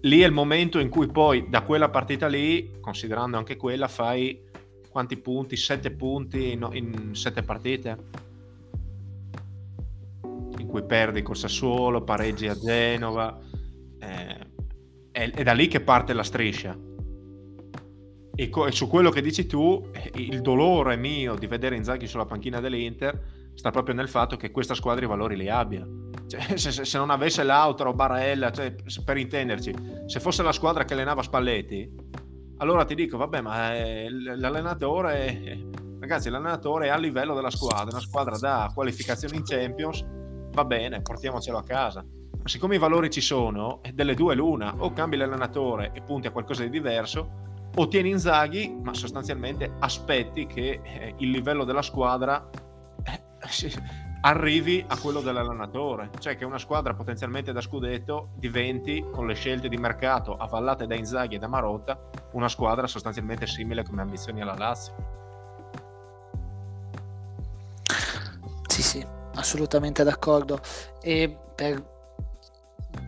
[0.06, 4.41] lì è il momento in cui poi da quella partita lì, considerando anche quella, fai
[4.89, 5.58] quanti punti?
[5.58, 7.97] Sette punti in, sette partite?
[10.58, 13.38] In cui perdi col Sassuolo, pareggi a Genova.
[13.99, 14.53] Eh,
[15.12, 16.78] è, è, da lì che parte la striscia.
[18.38, 22.08] E, co- e, su quello che dici tu, eh, il dolore mio di vedere Inzaghi
[22.08, 25.88] sulla panchina dell'Inter sta proprio nel fatto che questa squadra i valori li abbia
[26.28, 29.73] cioè, se, se, non avesse l'Autaro, Barella, cioè, per intenderci,
[30.05, 31.89] se fosse la squadra che allenava Spalletti,
[32.57, 35.57] allora ti dico, vabbè, ma è, l'allenatore, è,
[35.99, 40.05] ragazzi, l'allenatore è a livello della squadra, una squadra da qualificazione in Champions,
[40.51, 42.01] va bene, portiamocelo a casa.
[42.01, 46.32] Ma siccome i valori ci sono, delle due l'una, o cambi l'allenatore e punti a
[46.32, 47.43] qualcosa di diverso,
[47.76, 52.49] o tieni Inzaghi, ma sostanzialmente aspetti che eh, il livello della squadra
[53.03, 53.21] eh,
[54.26, 59.69] arrivi a quello dell'allenatore, cioè che una squadra potenzialmente da scudetto diventi, con le scelte
[59.69, 64.55] di mercato avallate da Inzaghi e da Marotta, una squadra sostanzialmente simile come ambizioni alla
[64.55, 64.93] Lazio.
[68.67, 69.05] Sì, sì,
[69.36, 70.59] assolutamente d'accordo.
[71.01, 71.93] E per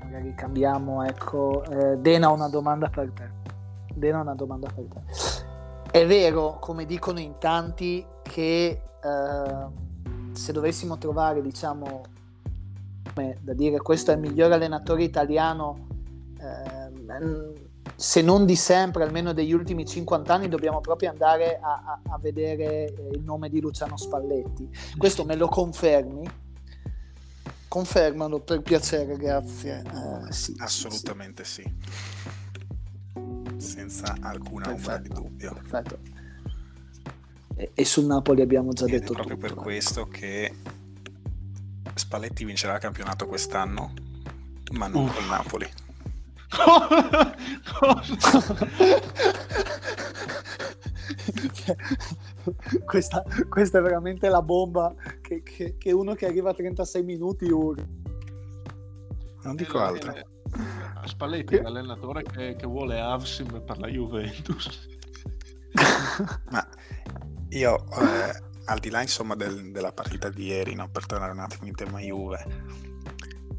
[0.04, 3.32] magari cambiamo, ecco, eh, Dena ha una domanda per te.
[3.92, 5.02] Dena ha una domanda per te.
[5.90, 9.86] È vero, come dicono in tanti, che eh,
[10.38, 12.04] se dovessimo trovare, diciamo,
[13.42, 15.88] da dire questo è il miglior allenatore italiano,
[16.40, 17.66] eh,
[17.96, 22.20] se non di sempre, almeno degli ultimi 50 anni, dobbiamo proprio andare a, a, a
[22.20, 24.70] vedere il nome di Luciano Spalletti.
[24.98, 26.46] Questo me lo confermi?
[27.68, 29.82] Confermalo per piacere, grazie.
[29.82, 31.76] Eh, sì, Assolutamente sì, sì.
[33.58, 35.54] Senza alcuna ombra di dubbio.
[35.54, 36.17] Perfetto.
[37.58, 39.48] E, e, sul Napoli abbiamo già Ed detto è proprio tutto.
[39.48, 40.54] per questo che
[41.96, 43.94] Spalletti vincerà il campionato quest'anno,
[44.74, 45.12] ma non uh.
[45.12, 45.68] col Napoli.
[52.86, 57.46] questa, questa, è veramente la bomba che, che, che, uno che arriva a 36 minuti
[57.46, 57.84] urla.
[59.42, 60.14] Non dico altro.
[61.06, 64.88] Spalletti è l'allenatore che, che vuole Avsim per la Juventus.
[66.52, 66.68] Ma
[67.50, 71.40] io, eh, al di là insomma del, della partita di ieri, no, per tornare un
[71.40, 72.46] attimo in tema Juve,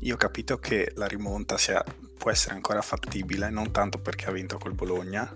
[0.01, 1.83] io ho capito che la rimonta sia,
[2.17, 5.29] può essere ancora fattibile, non tanto perché ha vinto col Bologna,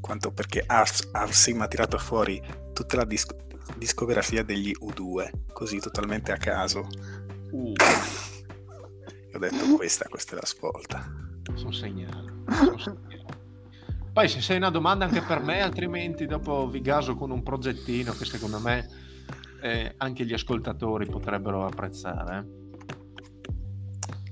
[0.00, 3.36] quanto perché Ars, Arsim ha tirato fuori tutta la disc-
[3.76, 6.86] discografia degli U2, così totalmente a caso.
[7.50, 7.72] Uh.
[9.32, 11.28] ho detto questa, questa è la svolta.
[11.54, 12.30] Sono segnali.
[12.48, 13.09] Sono segnali.
[14.20, 18.12] Poi se sei una domanda anche per me, altrimenti dopo vi gaso con un progettino
[18.12, 18.86] che secondo me
[19.62, 22.46] eh, anche gli ascoltatori potrebbero apprezzare.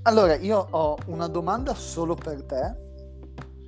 [0.03, 2.75] Allora, io ho una domanda solo per te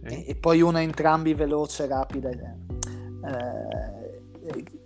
[0.08, 0.14] sì.
[0.14, 2.30] e, e, poi una entrambi veloce, rapida.
[2.30, 2.38] Eh,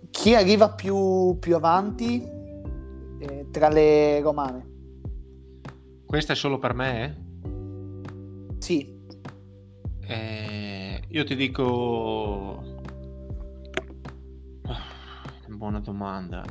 [0.08, 2.26] chi arriva più, più avanti
[3.18, 4.68] eh, tra le romane?
[6.06, 7.04] Questa è solo per me?
[7.04, 8.56] Eh?
[8.56, 9.04] Sì.
[10.00, 10.75] Eh,
[11.16, 12.62] io ti dico...
[15.46, 16.44] Buona domanda.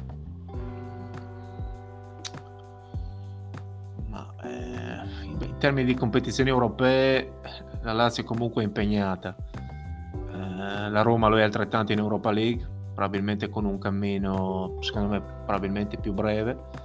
[4.07, 7.31] Ma eh, in termini di competizioni europee,
[7.83, 9.35] la Lazio è comunque impegnata.
[10.31, 15.21] Eh, la Roma lo è altrettanto in Europa League, probabilmente con un cammino, secondo me,
[15.21, 16.84] probabilmente più breve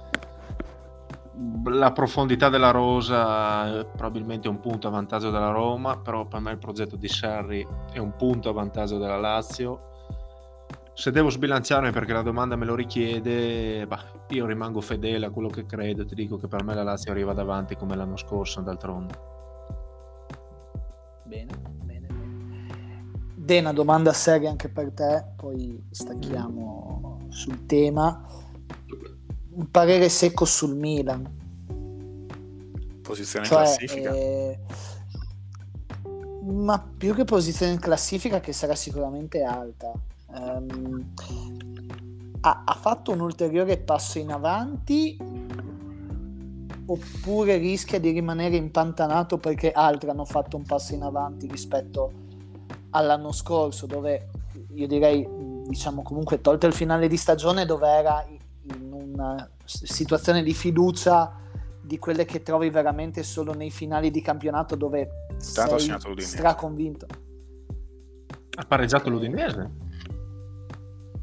[1.65, 6.51] la profondità della rosa è probabilmente un punto a vantaggio della Roma, però per me
[6.51, 9.89] il progetto di Sarri è un punto a vantaggio della Lazio.
[10.93, 15.47] Se devo sbilanciarmi perché la domanda me lo richiede, bah, io rimango fedele a quello
[15.47, 19.29] che credo, ti dico che per me la Lazio arriva davanti come l'anno scorso, d'altronde.
[21.23, 22.07] Bene, bene,
[23.35, 23.59] bene.
[23.59, 28.40] una domanda seria anche per te, poi stacchiamo sul tema
[29.53, 31.39] un parere secco sul Milan.
[33.01, 34.13] Posizione cioè, classifica?
[34.13, 34.59] Eh,
[36.43, 39.91] ma più che posizione in classifica che sarà sicuramente alta.
[40.27, 41.13] Um,
[42.41, 45.17] ha, ha, fatto un ulteriore passo in avanti
[46.85, 52.11] oppure rischia di rimanere impantanato perché altri hanno fatto un passo in avanti rispetto
[52.91, 54.29] all'anno scorso dove
[54.73, 55.27] io direi
[55.67, 58.25] diciamo comunque tolto il finale di stagione dove era
[59.13, 61.37] una situazione di fiducia
[61.81, 67.07] di quelle che trovi veramente solo nei finali di campionato dove Tanto sei straconvinto.
[68.55, 69.89] Ha pareggiato l'Udinese.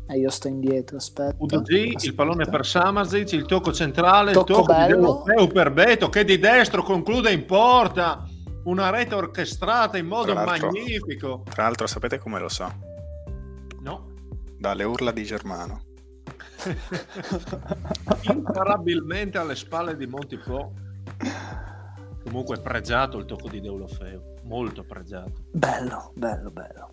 [0.08, 1.36] Eh, io sto indietro, aspetta.
[1.38, 2.06] UDG, aspetta.
[2.06, 5.24] il pallone per Samasic, il tocco centrale, tocco il tocco bello.
[5.26, 8.26] di per Beto che di destro conclude in porta.
[8.64, 11.42] Una rete orchestrata in modo tra magnifico.
[11.48, 12.70] Tra l'altro sapete come lo so?
[13.80, 14.12] No.
[14.58, 15.87] Dalle urla di Germano.
[18.22, 20.70] Imparabilmente alle spalle di Montipò
[22.24, 26.88] comunque pregiato il tocco di Deulofeo molto pregiato bello bello bello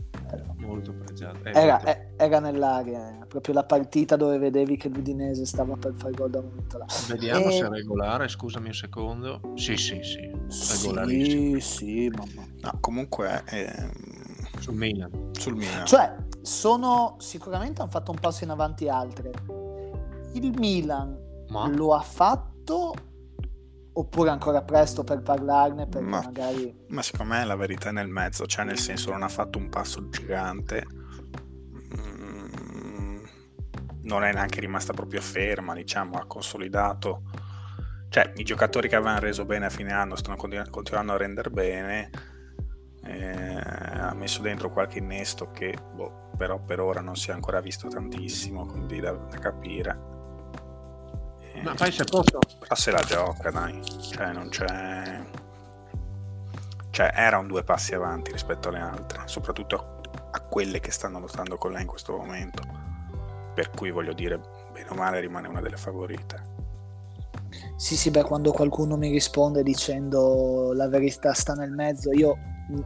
[0.57, 1.37] molto pregiato.
[1.43, 5.77] Eh, Era, molto- eh, era nell'aria, eh, proprio la partita dove vedevi che l'Udinese stava
[5.77, 6.85] per fare gol da un momento là.
[7.07, 9.39] Vediamo Eh, se è regolare, scusami un secondo.
[9.53, 10.19] Sì, sì, sì,
[10.73, 11.59] regolarissimo.
[11.59, 12.47] Sì, sì, mamma.
[12.61, 13.91] No, comunque ehm,
[14.59, 15.29] Sul Milan.
[15.33, 15.85] sul Milan.
[15.85, 16.15] Cioè,
[16.45, 19.31] sono sicuramente hanno fatto un passo in avanti altre.
[20.33, 21.17] Il Milan
[21.49, 22.93] Ma lo ha fatto
[23.93, 28.09] oppure ancora presto per parlarne perché Ma- magari Ma secondo me la verità è nel
[28.09, 30.85] mezzo, cioè nel senso non ha fatto un passo gigante,
[31.97, 33.23] Mm,
[34.03, 37.23] non è neanche rimasta proprio ferma, diciamo, ha consolidato.
[38.09, 41.49] Cioè, i giocatori che avevano reso bene a fine anno stanno continu- continuando a rendere
[41.49, 42.09] bene.
[43.05, 47.59] Eh, ha messo dentro qualche innesto che boh, però per ora non si è ancora
[47.61, 49.99] visto tantissimo, quindi da, da capire.
[51.53, 52.39] Eh, Ma fai se posso.
[52.75, 53.81] se la gioca, dai.
[53.83, 55.23] Cioè, non c'è.
[56.89, 61.19] Cioè, era un due passi avanti rispetto alle altre, soprattutto a, a quelle che stanno
[61.19, 62.63] lottando con lei in questo momento.
[63.53, 64.39] Per cui voglio dire,
[64.71, 66.53] bene o male, rimane una delle favorite.
[67.75, 72.37] sì sì beh quando qualcuno mi risponde dicendo la verità sta nel mezzo io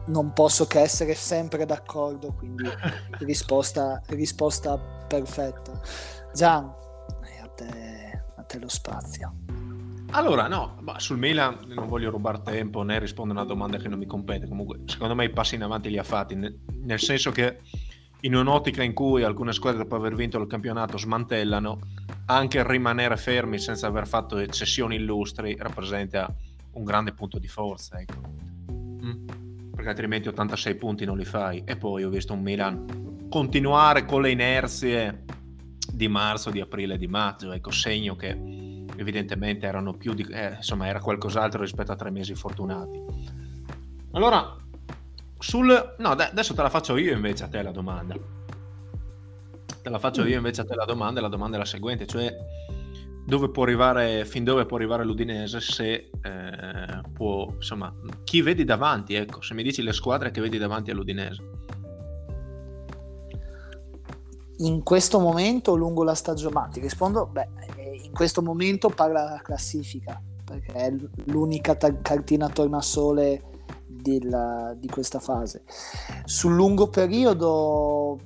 [0.06, 2.68] non posso che essere sempre d'accordo quindi
[3.20, 5.80] risposta, risposta perfetta
[6.34, 6.72] Gian
[7.24, 9.34] eh, a te, a te lo spazio
[10.12, 13.88] Allora, no, ma sul Milan non voglio rubare tempo né rispondere a una domanda che
[13.88, 14.48] non mi compete.
[14.48, 17.60] Comunque, secondo me i passi in avanti li ha fatti, ne- nel senso che
[18.22, 21.78] in un'ottica in cui alcune squadre dopo aver vinto il campionato smantellano,
[22.26, 26.32] anche rimanere fermi senza aver fatto cessioni illustri rappresenta
[26.72, 27.98] un grande punto di forza.
[27.98, 28.20] Ecco.
[28.72, 29.39] Mm.
[29.80, 31.62] Perché altrimenti 86 punti non li fai.
[31.64, 35.24] E poi ho visto un Milan continuare con le inerzie
[35.90, 37.50] di marzo, di aprile, di maggio.
[37.52, 38.28] Ecco, segno che
[38.94, 43.02] evidentemente erano più di, eh, insomma, era qualcos'altro rispetto a tre mesi fortunati.
[44.10, 44.54] Allora,
[45.38, 48.14] sul no, adesso te la faccio io invece a te la domanda.
[49.82, 52.06] Te la faccio io invece a te la domanda, e la domanda è la seguente,
[52.06, 52.30] cioè
[53.24, 57.94] dove può arrivare, fin dove può arrivare l'Udinese se eh, può, insomma,
[58.24, 61.58] chi vedi davanti, ecco, se mi dici le squadre che vedi davanti all'Udinese.
[64.60, 69.24] in questo momento lungo la stagione ma ti rispondo beh eh, in questo momento parla
[69.24, 70.94] la classifica perché è
[71.26, 73.42] l'unica ta- cartina tornasole
[73.86, 75.62] del- di questa fase
[76.24, 78.18] sul lungo periodo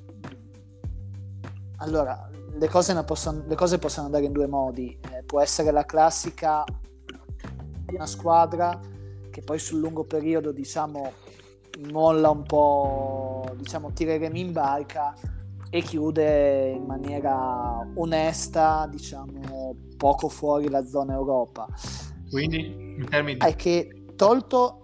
[1.77, 5.85] allora le cose, possono, le cose possono andare in due modi Eh, può essere la
[5.85, 6.63] classica
[7.85, 8.79] di una squadra
[9.29, 11.11] che poi sul lungo periodo diciamo
[11.91, 15.13] molla un po' diciamo tira i remi in barca
[15.69, 21.67] e chiude in maniera onesta, diciamo, poco fuori la zona Europa.
[22.29, 23.45] Quindi, in termini di...
[23.45, 24.79] È che tolto...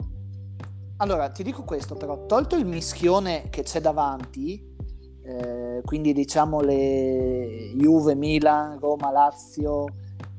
[0.97, 4.76] Allora, ti dico questo però, tolto il mischione che c'è davanti,
[5.24, 9.86] eh, quindi diciamo le Juve, Milan, Roma, Lazio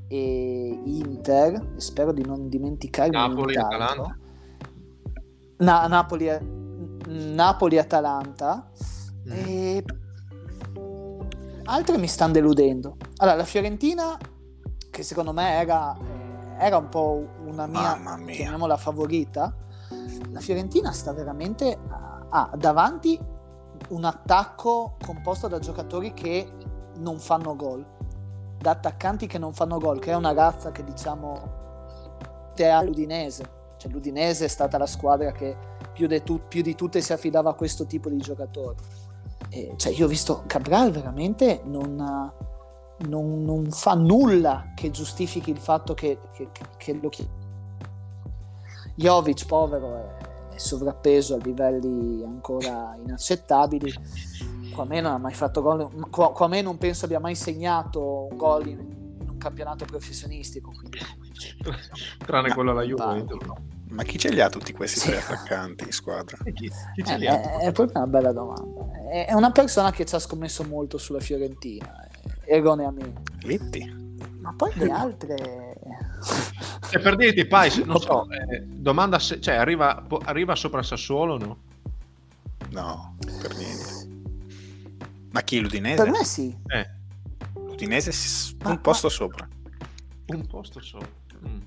[0.08, 3.56] e Inter, spero di non dimenticarmi Napoli.
[3.56, 4.18] Atalanta.
[5.58, 6.28] Na- Napoli,
[7.08, 8.70] Napoli, Atalanta.
[9.28, 9.32] Mm.
[9.32, 9.84] E
[11.64, 12.96] altre mi stanno deludendo.
[13.18, 14.18] Allora, la Fiorentina,
[14.90, 18.34] che secondo me era, eh, era un po' una mia, mia.
[18.34, 19.54] chiamiamola favorita,
[20.30, 21.78] la Fiorentina sta veramente
[22.34, 23.18] ha davanti
[23.88, 26.50] un attacco composto da giocatori che
[26.98, 27.84] non fanno gol,
[28.58, 31.60] da attaccanti che non fanno gol, che è una razza che diciamo
[32.54, 33.60] è all'Udinese.
[33.76, 35.56] Cioè, l'Udinese è stata la squadra che
[35.92, 38.76] più, tu- più di tutte si affidava a questo tipo di giocatori.
[39.48, 41.96] E, cioè, io ho visto Cabral veramente non,
[42.98, 47.40] non, non fa nulla che giustifichi il fatto che, che, che lo chiedi.
[48.94, 50.21] Jovic, povero, è
[50.62, 53.92] sovrappeso a livelli ancora inaccettabili.
[54.72, 56.08] Qua non ha mai fatto gol.
[56.10, 58.78] Qua, qua non penso abbia mai segnato un gol in,
[59.20, 60.70] in un campionato professionistico.
[60.70, 60.98] Quindi,
[62.24, 62.82] Tranne Ma- quello alla.
[62.82, 63.44] Juventus.
[63.46, 63.56] no.
[63.92, 65.08] Ma chi ce li ha tutti questi Sì.
[65.10, 66.38] tre attaccanti in squadra?
[66.44, 67.38] Chi, chi ce Eh, li ha?
[67.42, 68.90] è, è proprio una bella domanda.
[69.10, 73.20] È, è una persona che ci ha scommesso molto sulla Fiorentina, eh, erroneamente.
[73.44, 74.01] Vitti?
[74.42, 75.74] Ma poi le altre.
[76.90, 81.34] E per dirti, Pais, non so, eh, domanda se, cioè, arriva, po- arriva sopra Sassuolo
[81.34, 81.58] o no?
[82.70, 84.10] No, per niente.
[85.30, 86.02] Ma chi l'Udinese?
[86.02, 86.54] Per me sì.
[86.66, 86.88] Eh,
[87.54, 89.48] L'Udinese s- Ma- un posto sopra.
[90.26, 91.20] un posto solo.
[91.46, 91.60] Mm.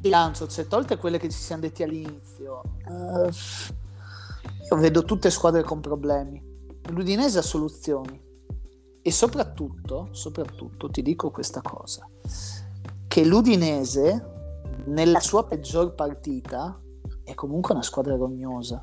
[0.00, 3.30] bilancio, cioè tolte quelle che ci siamo detti all'inizio, eh,
[4.70, 6.40] io vedo tutte squadre con problemi.
[6.90, 8.20] L'Udinese ha soluzioni.
[9.06, 12.10] E soprattutto, soprattutto ti dico questa cosa,
[13.06, 14.32] che l'Udinese
[14.86, 16.76] nella sua peggior partita
[17.22, 18.82] è comunque una squadra rognosa.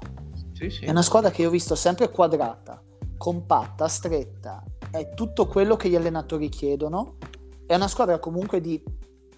[0.53, 0.85] Sì, Sì.
[0.85, 2.81] È una squadra che io ho visto sempre quadrata,
[3.17, 7.17] compatta, stretta, è tutto quello che gli allenatori chiedono.
[7.65, 8.81] È una squadra comunque di,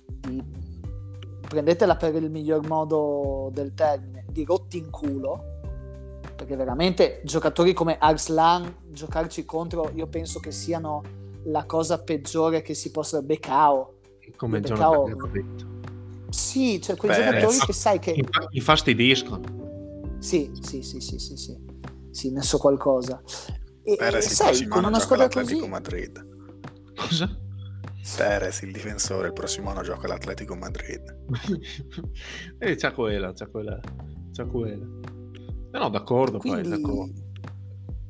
[0.06, 0.44] di
[1.50, 5.55] prendetela per il miglior modo del termine, di rotti in culo.
[6.36, 11.02] Perché veramente giocatori come Arslan giocarci contro, io penso che siano
[11.46, 13.22] la cosa peggiore che si possa.
[13.22, 14.00] Becao.
[14.36, 15.10] Come Becao-.
[16.30, 18.12] Sì, cioè quei Beh, giocatori fa- che sai che.
[18.12, 19.64] Infa- Infastidiscono.
[20.20, 21.58] Sì, sì, sì, sì, sì, sì,
[22.12, 23.22] sì, ne so qualcosa.
[23.84, 26.26] E, e Perez il sai, con una squadra così, Madrid.
[26.96, 27.30] Cosa?
[28.18, 31.18] Perez, il difensore, il prossimo anno gioca all'Atletico Madrid.
[32.60, 33.80] eh, c'ha quella, c'ha quella,
[34.32, 34.86] c'ha quella.
[35.76, 37.14] No, no, d'accordo, poi, quindi d'accordo.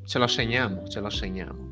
[0.05, 1.70] Ce la segniamo, ce la segniamo.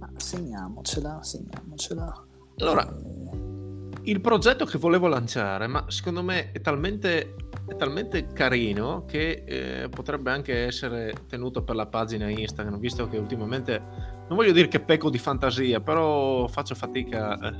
[0.00, 2.24] ah, segniamocela, segniamocela.
[2.58, 7.36] Allora, Eh, il progetto che volevo lanciare, ma secondo me è talmente,
[7.66, 13.18] è talmente carino che eh, potrebbe anche essere tenuto per la pagina Instagram, visto che
[13.18, 13.78] ultimamente,
[14.26, 17.54] non voglio dire che pecco di fantasia, però faccio fatica, eh,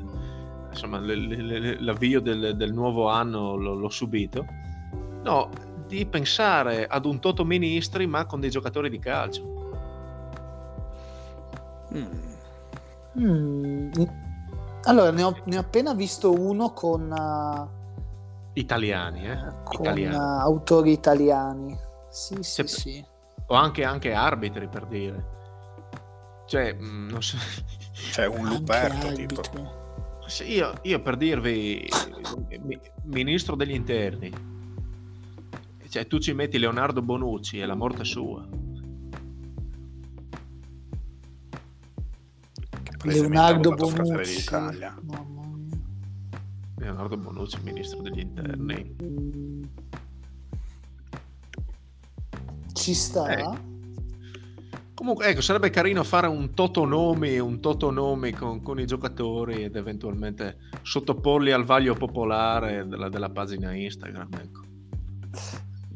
[0.70, 4.46] insomma, l'avvio del, del nuovo anno l'ho, l'ho subito.
[5.22, 5.50] No,
[5.94, 9.62] di pensare ad un Toto Ministri, ma con dei giocatori di calcio.
[11.94, 12.04] Mm.
[13.20, 13.92] mm,
[14.84, 17.82] allora, ne ho, ne ho appena visto uno con, eh,
[18.54, 19.38] Italiani, eh?
[19.62, 20.14] con Italiani.
[20.14, 21.78] eh, autori italiani.
[22.10, 23.04] Sì, sì, Cioè, sì.
[23.46, 25.32] O anche, anche arbitri, per dire.
[26.46, 27.36] Cioè, mm, non so...
[28.10, 29.42] C'è un Anche Luperto, tipo.
[30.46, 31.88] io, io per dirvi,
[32.62, 34.30] mi- ministro degli interni,
[35.94, 38.44] cioè tu ci metti Leonardo Bonucci e la morte sua.
[43.04, 44.44] Leonardo Bonucci.
[46.78, 48.96] Leonardo Bonucci, ministro degli interni.
[52.72, 53.28] Ci sta?
[53.28, 53.58] Eh.
[54.94, 60.56] Comunque, ecco, sarebbe carino fare un totonomi, un totonomi con, con i giocatori ed eventualmente
[60.82, 64.28] sottoporli al vaglio popolare della, della pagina Instagram.
[64.32, 64.63] Ecco.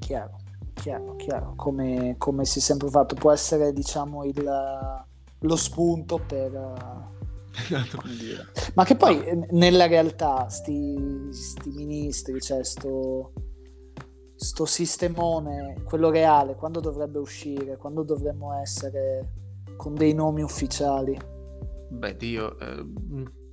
[0.09, 0.39] Chiaro,
[0.73, 1.53] chiaro, chiaro.
[1.55, 4.43] Come, come si è sempre fatto, può essere diciamo il,
[5.41, 6.51] lo spunto per,
[8.17, 8.47] dire.
[8.73, 13.35] Ma che poi nella realtà sti, sti ministri, cioè sto,
[14.35, 19.35] sto sistemone, quello reale, quando dovrebbe uscire, quando dovremmo essere
[19.77, 21.21] con dei nomi ufficiali.
[21.91, 22.83] Beh, Dio, eh,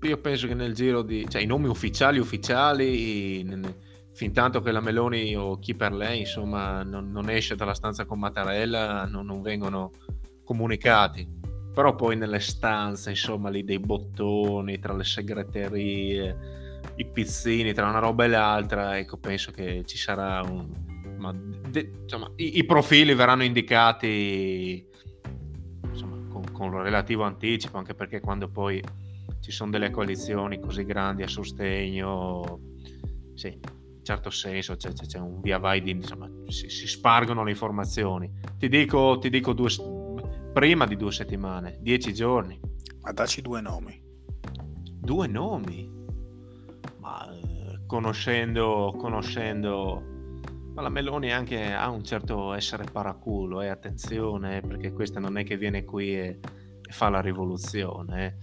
[0.07, 1.27] io penso che nel giro di...
[1.27, 3.84] cioè i nomi ufficiali ufficiali, ne-
[4.15, 8.05] fin tanto che la Meloni o chi per lei, insomma, non, non esce dalla stanza
[8.05, 9.91] con Mattarella, non, non vengono
[10.45, 11.27] comunicati.
[11.73, 17.99] Però poi nelle stanze, insomma, lì dei bottoni, tra le segreterie, i pizzini, tra una
[17.99, 20.69] roba e l'altra, ecco, penso che ci sarà un...
[21.17, 24.87] ma de- insomma, i, i profili verranno indicati
[25.89, 28.81] insomma, con, con relativo anticipo, anche perché quando poi
[29.41, 32.59] ci sono delle coalizioni così grandi a sostegno,
[33.33, 33.59] sì,
[34.05, 38.31] certo senso c'è, c'è- c'è un via vai di, insomma, si, si spargono le informazioni.
[38.57, 39.69] Ti dico, ti dico due,
[40.53, 42.57] prima di due settimane, dieci giorni,
[43.01, 44.01] Ma dacci due nomi.
[44.99, 45.91] due nomi.
[46.99, 50.13] Ma eh, conoscendo, conoscendo
[50.73, 55.45] ma la Meloni anche ha un certo essere paraculo, eh, attenzione, perché questa non è
[55.45, 56.39] che viene qui e,
[56.81, 58.37] e fa la rivoluzione.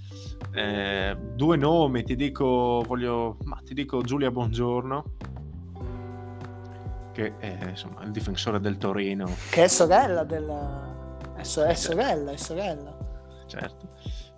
[0.55, 1.11] eh.
[1.11, 5.17] Eh, due nomi, ti dico, voglio, ma ti dico Giulia Bongiorno,
[7.13, 11.17] che è insomma il difensore del Torino, Che è sorella della...
[11.37, 12.95] È, so- è sorella, è sorella.
[13.47, 13.91] certo.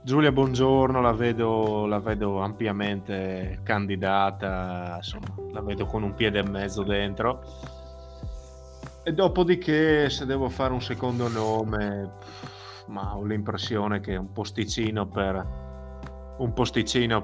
[0.03, 6.43] Giulia Bongiorno la vedo, la vedo ampiamente candidata, insomma, la vedo con un piede e
[6.49, 7.43] mezzo dentro.
[9.03, 15.07] E dopodiché, se devo fare un secondo nome, pff, ma ho l'impressione che un posticino
[15.09, 15.63] per
[16.37, 17.23] un posticino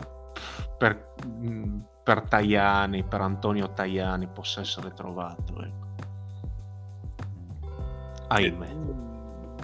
[0.79, 5.63] per, mm, per Tajani, per Antonio Tajani possa essere trovato.
[5.63, 5.89] Ecco.
[8.29, 8.77] Ahimè.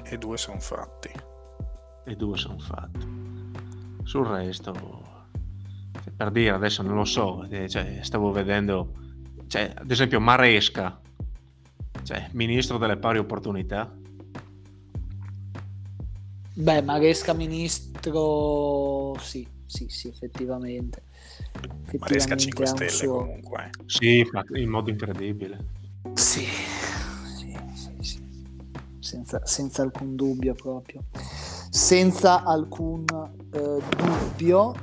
[0.04, 1.10] E due sono fatti.
[2.04, 3.14] e due sono fatti.
[4.04, 4.72] Sul resto,
[6.02, 8.92] cioè, per dire adesso non lo so, eh, cioè, stavo vedendo,
[9.48, 11.00] cioè, ad esempio Maresca,
[12.04, 13.92] cioè, ministro delle pari opportunità.
[16.54, 21.02] Beh, Maresca ministro, sì, sì, sì, effettivamente.
[21.98, 23.70] Maresca Effettivamente 5 ha un stelle suo- comunque.
[23.86, 25.58] Sì, ma in modo incredibile.
[26.14, 28.20] Sì, sì, sì, sì.
[28.98, 31.04] Senza, senza alcun dubbio proprio.
[31.70, 33.04] Senza alcun
[33.52, 34.74] eh, dubbio.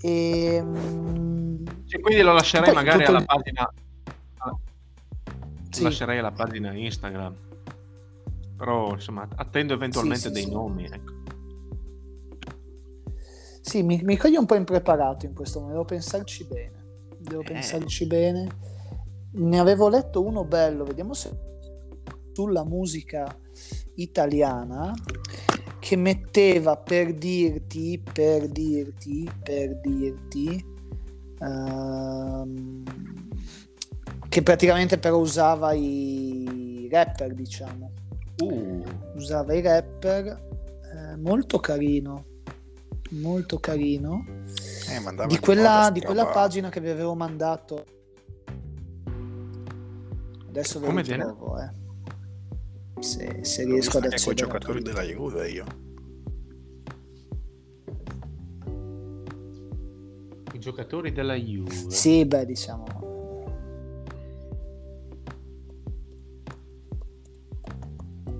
[0.00, 3.72] E, mm, Cioè, quindi lo lascerei magari tutto alla il- pagina,
[4.44, 4.60] lo
[5.70, 7.34] sì, lascerei alla pagina Instagram.
[8.56, 10.50] però insomma attendo eventualmente Sì, sì, dei sì.
[10.50, 10.84] nomi.
[10.84, 11.12] Ecco.
[13.68, 16.72] Sì, mi, mi coglie un po' impreparato in questo momento, devo pensarci bene.
[17.18, 17.44] Devo Eh.
[17.44, 18.48] pensarci bene.
[19.32, 21.30] Ne avevo letto uno bello, vediamo se
[22.32, 23.36] sulla musica
[23.96, 24.94] italiana
[25.80, 30.64] che metteva per dirti, per dirti, per dirti,
[31.40, 32.82] ehm,
[34.30, 37.92] che praticamente però usava i rapper, diciamo.
[38.40, 38.82] Uh,
[39.14, 42.24] Usava i rapper, eh, molto carino,
[43.10, 44.24] molto carino
[44.88, 47.84] Eh, di quella, di quella pagina che vi avevo mandato.
[50.48, 51.70] Adesso ve Come lo trovo, eh.
[53.00, 54.34] Se, se riesco ad anche con i accedere.
[54.34, 55.64] giocatori della Juve io.
[60.52, 61.90] i giocatori della Juve.
[61.90, 62.86] Sì, beh, diciamo.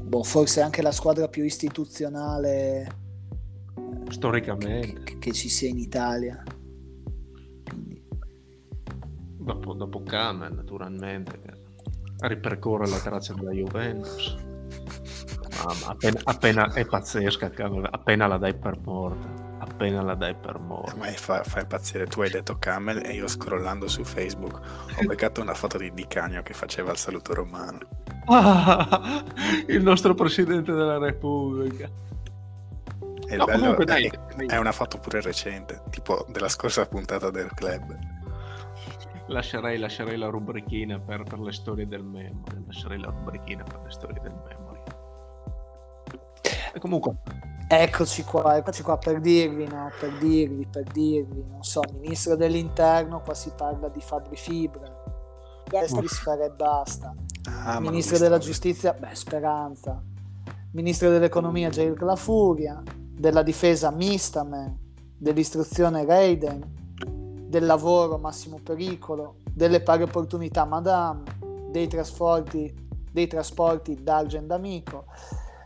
[0.02, 3.06] Boh, forse anche la squadra più istituzionale
[4.08, 6.42] Storicamente, che, che ci sia in Italia.
[7.64, 8.02] Quindi,
[9.36, 11.52] dopo, dopo Kamen, naturalmente, che
[12.20, 14.36] ripercorre la traccia della Juventus.
[15.64, 19.46] Mamma, appena, appena- è pazzesca, cavolo, appena la dai per morta.
[19.58, 20.92] Appena la dai per morta.
[20.92, 22.06] Ormai fa, fa impazzire.
[22.06, 26.06] Tu hai detto Camel e io scrollando su Facebook ho beccato una foto di Di
[26.06, 27.78] Cagno che faceva il saluto romano.
[28.26, 29.24] Ah,
[29.66, 31.90] il nostro presidente della Repubblica.
[33.28, 37.30] E No, bello comunque, è, dai, è una foto pure recente, tipo della scorsa puntata
[37.30, 37.96] del club.
[39.26, 42.64] Lascerei, lascerei la rubrichina per, per le storie del memory.
[42.66, 44.82] Lascerei la rubrichina per le storie del memory.
[46.72, 47.16] E comunque,
[47.70, 49.90] Eccoci qua, eccoci qua per dirvi, no?
[50.00, 54.90] Per dirvi, per dirvi, non so, ministro dell'interno, qua si parla di Fabri Fibra,
[55.68, 57.14] questa di sfera e basta.
[57.66, 60.02] Ah, Ministro della giustizia, beh, Speranza.
[60.72, 62.82] Ministro dell'economia, Jair Clafuria.
[63.18, 64.78] Della difesa, Mistamen.
[65.16, 66.76] Dell'istruzione, Reiden.
[67.48, 69.36] Del lavoro, Massimo Pericolo.
[69.52, 71.22] Delle pari opportunità, Madame.
[71.70, 72.72] Dei trasporti,
[73.10, 75.06] dei trasporti, Dargen D'Amico.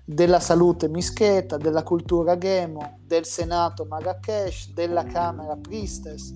[0.05, 1.57] Della salute, Mischeta.
[1.59, 2.99] Della cultura, Ghemo.
[3.05, 4.73] Del Senato, Marrakesh.
[4.73, 6.35] Della Camera, Pristes.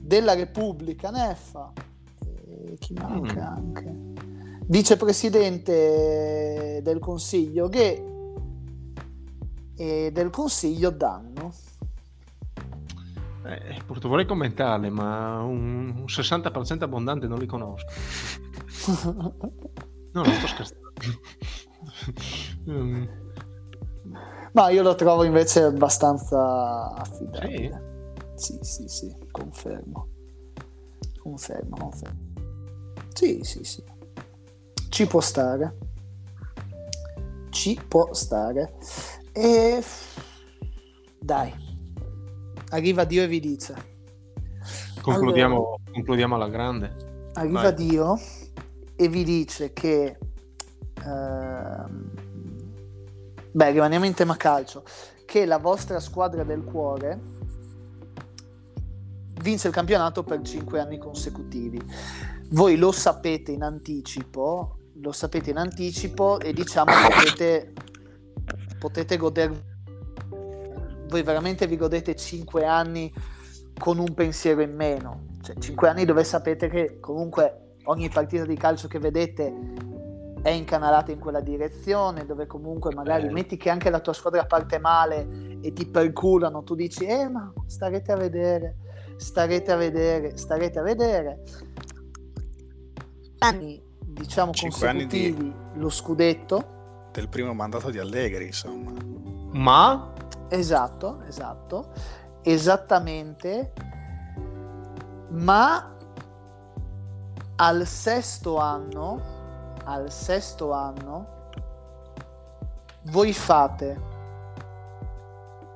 [0.00, 1.72] Della Repubblica, Neffa.
[2.46, 3.38] E chi manca Mm.
[3.56, 4.06] anche?
[4.70, 8.04] vicepresidente del consiglio che
[9.78, 11.54] e del consiglio danno.
[13.44, 17.86] Eh, purtroppo vorrei commentarli, ma un, un 60% abbondante non li conosco.
[20.10, 20.92] No, non sto scherzando.
[22.68, 23.04] Mm,
[24.52, 28.14] ma io lo trovo invece abbastanza affidabile.
[28.34, 30.08] Sì sì sì confermo.
[31.22, 32.18] Confermo confermo.
[33.12, 33.82] Sì sì sì.
[34.88, 35.76] Ci può stare.
[37.50, 38.74] Ci può stare
[39.32, 39.82] e
[41.18, 41.54] dai
[42.70, 43.96] arriva Dio e vi dice
[45.00, 47.30] concludiamo, concludiamo alla grande.
[47.34, 47.74] arriva Vai.
[47.74, 48.18] Dio
[48.94, 50.18] e vi dice che
[51.04, 52.10] ehm,
[53.50, 54.84] beh rimaniamo in tema calcio
[55.24, 57.36] che la vostra squadra del cuore
[59.40, 61.80] vince il campionato per 5 anni consecutivi
[62.50, 67.72] voi lo sapete in anticipo lo sapete in anticipo e diciamo che potete
[68.78, 69.76] potete goder
[71.08, 73.12] voi veramente vi godete 5 anni
[73.78, 78.56] con un pensiero in meno cioè 5 anni dove sapete che comunque ogni partita di
[78.56, 79.86] calcio che vedete
[80.42, 83.30] è incanalata in quella direzione, dove comunque magari Eh.
[83.32, 87.52] metti che anche la tua squadra parte male e ti perculano, tu dici, eh ma
[87.66, 88.76] starete a vedere,
[89.16, 91.42] starete a vedere, starete a vedere.
[93.38, 96.77] Anni, diciamo, Cinque anni di- consecutivi, lo scudetto,
[97.18, 98.92] Del primo mandato di Allegri, insomma.
[99.50, 100.12] Ma?
[100.46, 101.90] Esatto, esatto,
[102.42, 103.72] esattamente,
[105.30, 105.96] ma
[107.56, 111.26] al sesto anno, al sesto anno,
[113.06, 114.00] voi fate,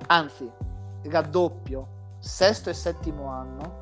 [0.07, 0.49] anzi,
[1.03, 1.89] raddoppio,
[2.21, 3.82] sesto e settimo anno,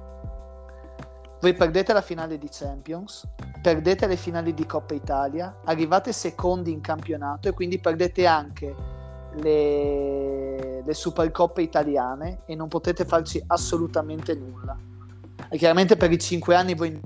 [1.41, 3.27] voi perdete la finale di Champions,
[3.63, 8.75] perdete le finali di Coppa Italia, arrivate secondi in campionato e quindi perdete anche
[9.37, 14.77] le, le Supercoppe italiane e non potete farci assolutamente nulla.
[15.49, 17.01] E chiaramente per i 5 anni voi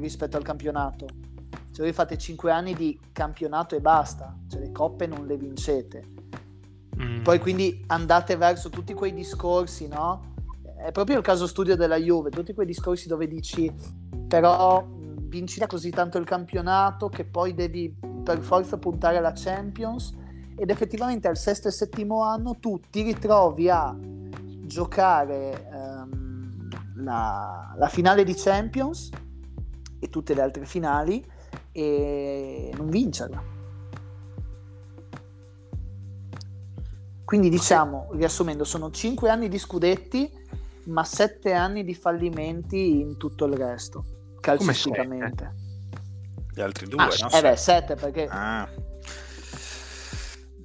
[0.00, 1.06] rispetto al campionato,
[1.70, 6.04] se voi fate 5 anni di campionato e basta, cioè le coppe non le vincete.
[7.00, 10.33] mm, Poi quindi andate verso tutti quei discorsi, no?
[10.84, 13.72] È proprio il caso studio della Juve, tutti quei discorsi dove dici
[14.28, 19.32] però mh, vinci da così tanto il campionato che poi devi per forza puntare alla
[19.34, 20.14] Champions
[20.54, 27.88] ed effettivamente al sesto e settimo anno tu ti ritrovi a giocare ehm, la, la
[27.88, 29.08] finale di Champions
[29.98, 31.24] e tutte le altre finali
[31.72, 33.52] e non vincerla.
[37.24, 40.43] Quindi diciamo, riassumendo, sono 5 anni di scudetti,
[40.86, 45.54] ma 7 anni di fallimenti in tutto il resto, calcisticamente.
[46.52, 47.30] Gli altri due, Ah, no?
[47.30, 48.68] eh beh, 7 perché, Ah.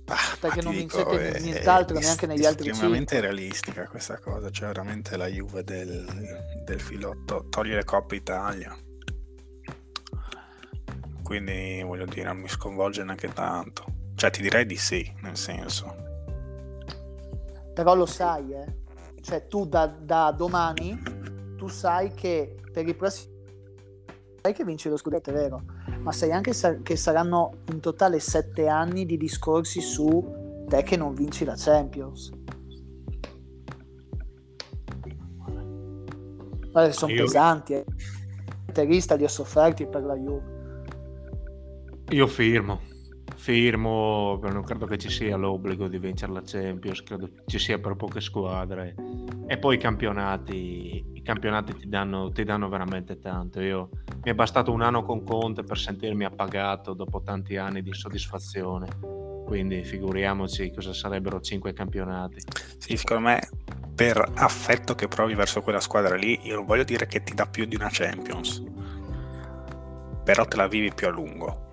[0.03, 3.27] Bah, perché non ti vincete è- nient'altro è neanche negli altri estremamente 5.
[3.29, 6.03] realistica questa cosa, cioè veramente la Juve del,
[6.65, 8.75] del filotto toglie le Coppe Italia.
[11.23, 13.83] Quindi voglio dire, non mi sconvolge neanche tanto.
[14.15, 15.95] Cioè ti direi di sì, nel senso.
[17.75, 18.65] Però lo sai, eh?
[19.21, 20.97] Cioè tu da, da domani,
[21.57, 23.37] tu sai che per i prossimi...
[24.41, 25.63] Sai che vinci lo scudetto, è vero?
[25.99, 30.95] Ma sai anche sa- che saranno in totale 7 anni di discorsi su te che
[30.95, 32.31] non vinci la Champions.
[36.71, 37.85] Guarda, sono Io- pesanti, eh.
[38.67, 40.57] Interista li ho sofferti per la Juve.
[42.11, 42.79] Io firmo,
[43.39, 47.95] firmo, non credo che ci sia l'obbligo di vincere la Champions, credo ci sia per
[47.95, 48.95] poche squadre.
[49.47, 53.61] E poi i campionati, i campionati ti danno, ti danno veramente tanto.
[53.61, 53.89] Io,
[54.23, 58.87] mi è bastato un anno con Conte per sentirmi appagato dopo tanti anni di soddisfazione.
[59.45, 62.41] Quindi figuriamoci cosa sarebbero cinque campionati.
[62.77, 63.39] Sì, secondo me
[63.95, 67.45] per affetto che provi verso quella squadra lì, io non voglio dire che ti dà
[67.45, 68.63] più di una Champions,
[70.25, 71.67] però te la vivi più a lungo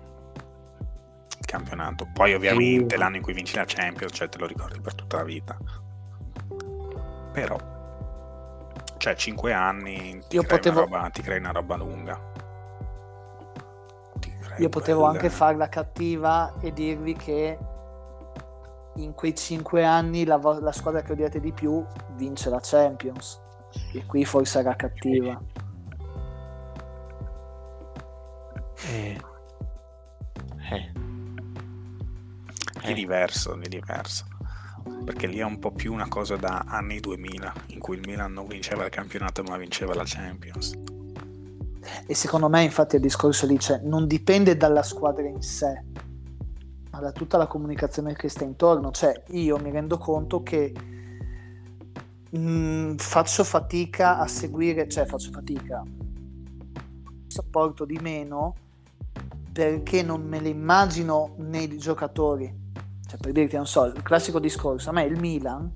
[1.47, 2.07] campionato.
[2.13, 3.01] Poi ovviamente Sì.
[3.01, 5.57] l'anno in cui vinci la Champions, cioè te lo ricordi per tutta la vita.
[7.31, 7.57] Però,
[8.97, 12.19] cioè 5 anni ti, Io crei potevo- una roba, ti crei una roba lunga.
[14.57, 17.57] Io potevo quel- anche farla cattiva e dirvi che
[18.95, 21.85] in quei cinque anni la, la squadra che odiate di più
[22.15, 23.39] vince la Champions.
[23.93, 25.39] E qui forse era cattiva.
[28.91, 29.17] Eh.
[32.87, 34.25] È diverso, è diverso.
[35.03, 38.31] Perché lì è un po' più una cosa da anni 2000, in cui il Milan
[38.31, 40.71] non vinceva il campionato ma vinceva la Champions.
[42.05, 45.83] E secondo me, infatti, il discorso lì c'è, non dipende dalla squadra in sé,
[46.91, 48.91] ma da tutta la comunicazione che sta intorno.
[48.91, 50.73] Cioè, io mi rendo conto che
[52.29, 55.83] mh, faccio fatica a seguire, cioè faccio fatica,
[57.27, 58.55] sopporto di meno
[59.51, 62.66] perché non me le immagino nei giocatori.
[63.07, 65.71] Cioè, per dirti, non so, il classico discorso, a me il Milan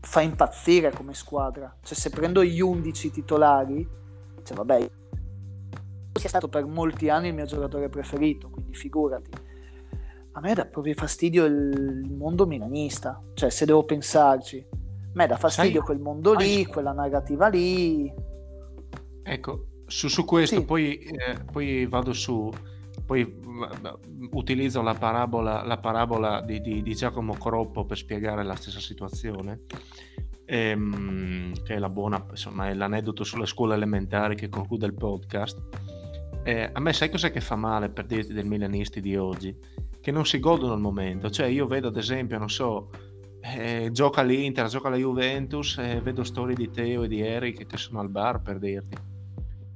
[0.00, 1.74] fa impazzire come squadra.
[1.82, 3.88] Cioè, se prendo gli 11 titolari,
[4.42, 4.90] cioè vabbè,
[6.12, 9.30] sia stato per molti anni il mio giocatore preferito, quindi figurati.
[10.32, 14.66] A me dà proprio fastidio il, mondo milanista, cioè se devo pensarci.
[14.70, 18.12] A me dà fastidio Sai- quel mondo lì, sai- quella narrativa lì.
[19.22, 20.64] Ecco, su, su questo Sì.
[20.64, 22.50] poi, eh, poi vado su,
[23.04, 23.62] poi mm,
[24.32, 29.62] utilizzo la parabola, la parabola di, di- di Giacomo Croppo per spiegare la stessa situazione,
[30.44, 35.58] ehm, che è la buona, insomma, è l'aneddoto sulle scuole elementari che conclude il podcast.
[36.42, 39.56] Eh, a me sai cos'è che fa male per dirti dei milanisti di oggi?
[40.00, 42.90] Che non si godono il momento, cioè io vedo ad esempio, non so,
[43.40, 47.76] eh, gioca l'Inter, gioca la Juventus e vedo storie di Teo e di Eric che
[47.76, 49.13] sono al bar per dirti.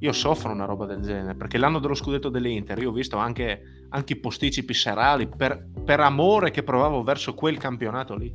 [0.01, 3.87] Io soffro una roba del genere perché l'anno dello scudetto dell'Inter io ho visto anche,
[3.89, 8.33] anche i posticipi serali per, per amore che provavo verso quel campionato lì.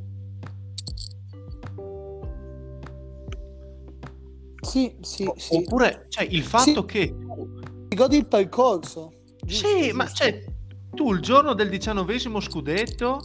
[4.60, 5.56] Sì, sì, sì.
[5.56, 6.86] Oppure cioè, il fatto Sì.
[6.86, 7.14] che
[7.88, 9.12] Ti godi il percorso.
[9.42, 10.24] Giusto, Sì, ma giusto.
[10.24, 10.44] cioè,
[10.94, 13.20] tu il giorno del diciannovesimo scudetto,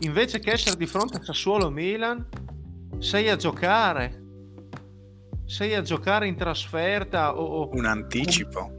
[0.00, 2.26] invece che essere di fronte a Sassuolo Milan,
[2.98, 4.22] sei a giocare.
[5.46, 8.72] Sei a giocare in trasferta o, o Un anticipo.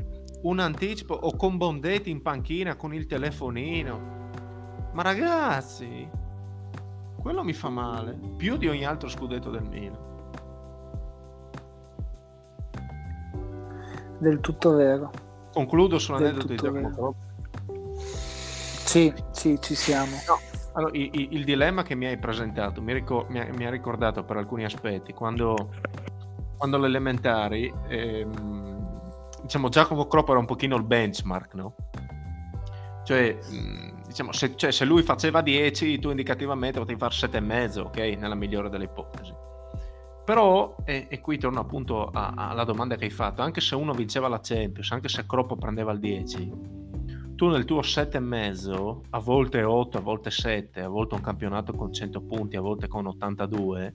[0.44, 4.14] un anticipo o con Bondetti in panchina con il telefonino.
[4.94, 6.08] Ma ragazzi,
[7.20, 10.04] quello mi fa male, più di ogni altro scudetto del Milan.
[14.20, 15.12] Del tutto vero.
[15.54, 17.16] Concludo Del sull'aneddoto di tutto Giacomo.
[17.98, 20.16] Sì, sì, ci siamo.
[20.74, 23.70] Allora, i- i- il, dilemma che mi hai presentato mi, ricor- mi ha, mi ha
[23.70, 25.72] ricordato per alcuni aspetti quando,
[26.66, 31.76] quando alle elementari, ehm, diciamo, Giacomo Croppo era un pochino il benchmark, no?
[33.04, 37.98] Cioè, mh, diciamo, se, cioè, se lui faceva 10, tu indicativamente potevi fare 7,5, ok?
[38.18, 39.32] Nella migliore delle ipotesi.
[40.26, 43.94] Però, e, e qui torno appunto a- alla domanda che hai fatto, anche se uno
[43.94, 46.52] vinceva la Champions, anche se Croppo prendeva il 10,
[47.36, 51.94] tu nel tuo 7,5, a volte 8, a volte 7, a volte un campionato con
[51.94, 53.94] 100 punti, a volte con 82,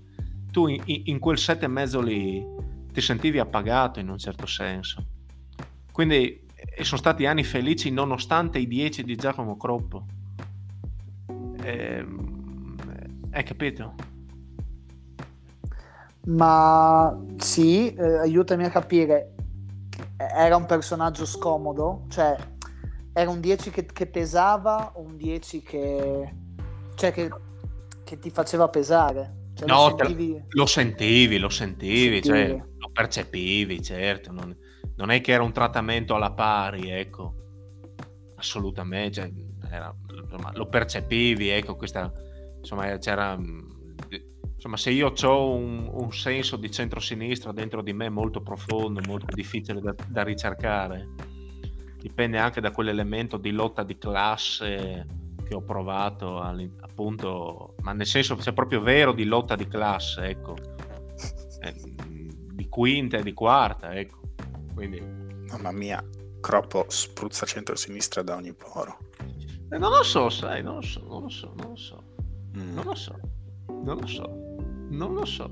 [0.50, 2.44] tu in, in quel 7,5 lì
[2.92, 5.04] ti sentivi appagato in un certo senso.
[5.92, 10.04] Quindi e sono stati anni felici nonostante i 10 di Giacomo Croppo.
[11.62, 12.06] Eh,
[13.30, 13.94] hai capito?
[16.26, 19.34] Ma sì, eh, aiutami a capire.
[20.16, 22.04] Era un personaggio scomodo?
[22.08, 22.36] Cioè,
[23.12, 26.34] era un 10 che, che pesava o un 10 che,
[26.94, 27.30] cioè che,
[28.04, 29.38] che ti faceva pesare?
[29.60, 34.32] Cioè, no, lo sentivi, lo sentivi, lo sentivi, cioè, lo percepivi, certo.
[34.32, 34.56] Non,
[34.96, 37.34] non, è che era un trattamento alla pari, ecco.
[38.36, 39.30] Assolutamente, cioè,
[39.70, 39.94] era,
[40.54, 42.10] lo percepivi, ecco, questa,
[42.58, 43.38] insomma, c'era
[44.54, 49.34] insomma, se io ho un, un, senso di centro-sinistra dentro di me molto profondo, molto
[49.34, 51.06] difficile da, da ricercare,
[51.98, 55.06] dipende anche da quell'elemento di lotta di classe
[55.50, 60.54] che ho provato appunto, ma nel senso c'è proprio vero di lotta di classe, ecco,
[61.62, 61.74] eh,
[62.52, 64.20] di quinta e di quarta, ecco.
[64.72, 65.18] Quindi...
[65.50, 66.00] Mamma mia,
[66.38, 68.98] Croppo spruzza centro-sinistra da ogni poro.
[69.72, 72.00] Eh, non lo so, sai, non lo so, non lo so, non lo so,
[72.56, 72.72] mm.
[72.72, 73.18] non lo so,
[73.66, 74.38] non lo so.
[74.90, 75.50] Non lo so.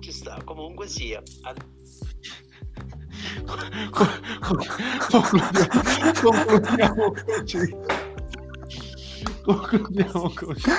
[0.00, 1.22] Ci sta, comunque sia.
[6.20, 8.06] Concludiamo così.
[9.44, 10.70] Concludiamo così.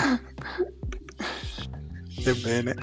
[2.26, 2.76] Ebbene.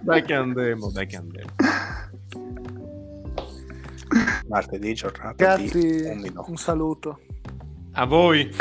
[0.00, 1.50] Dai che andremo, dai che andremo.
[4.48, 7.20] Martedì, giornata Ragazzi, di un, un saluto.
[7.92, 8.54] A voi.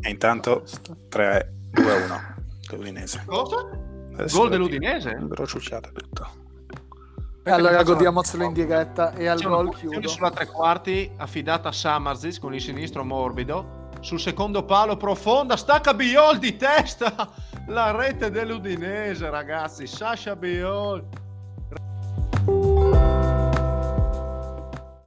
[0.00, 0.64] e intanto
[1.08, 2.34] 3, 2, 1.
[2.72, 3.22] Udinese.
[3.26, 3.56] Cosa?
[4.14, 5.16] Adesso Gol dell'Udinese?
[5.18, 6.42] L'ho ciucciata tutto.
[7.46, 10.08] E allora godiamocelo in diretta e al gol chiudo.
[10.08, 13.83] Sulla tre quarti affidata a Samarzic con il sinistro morbido.
[14.04, 17.26] Sul secondo palo profonda stacca Biol di testa.
[17.68, 19.86] La rete dell'Udinese ragazzi.
[19.86, 21.08] Sasha Biol.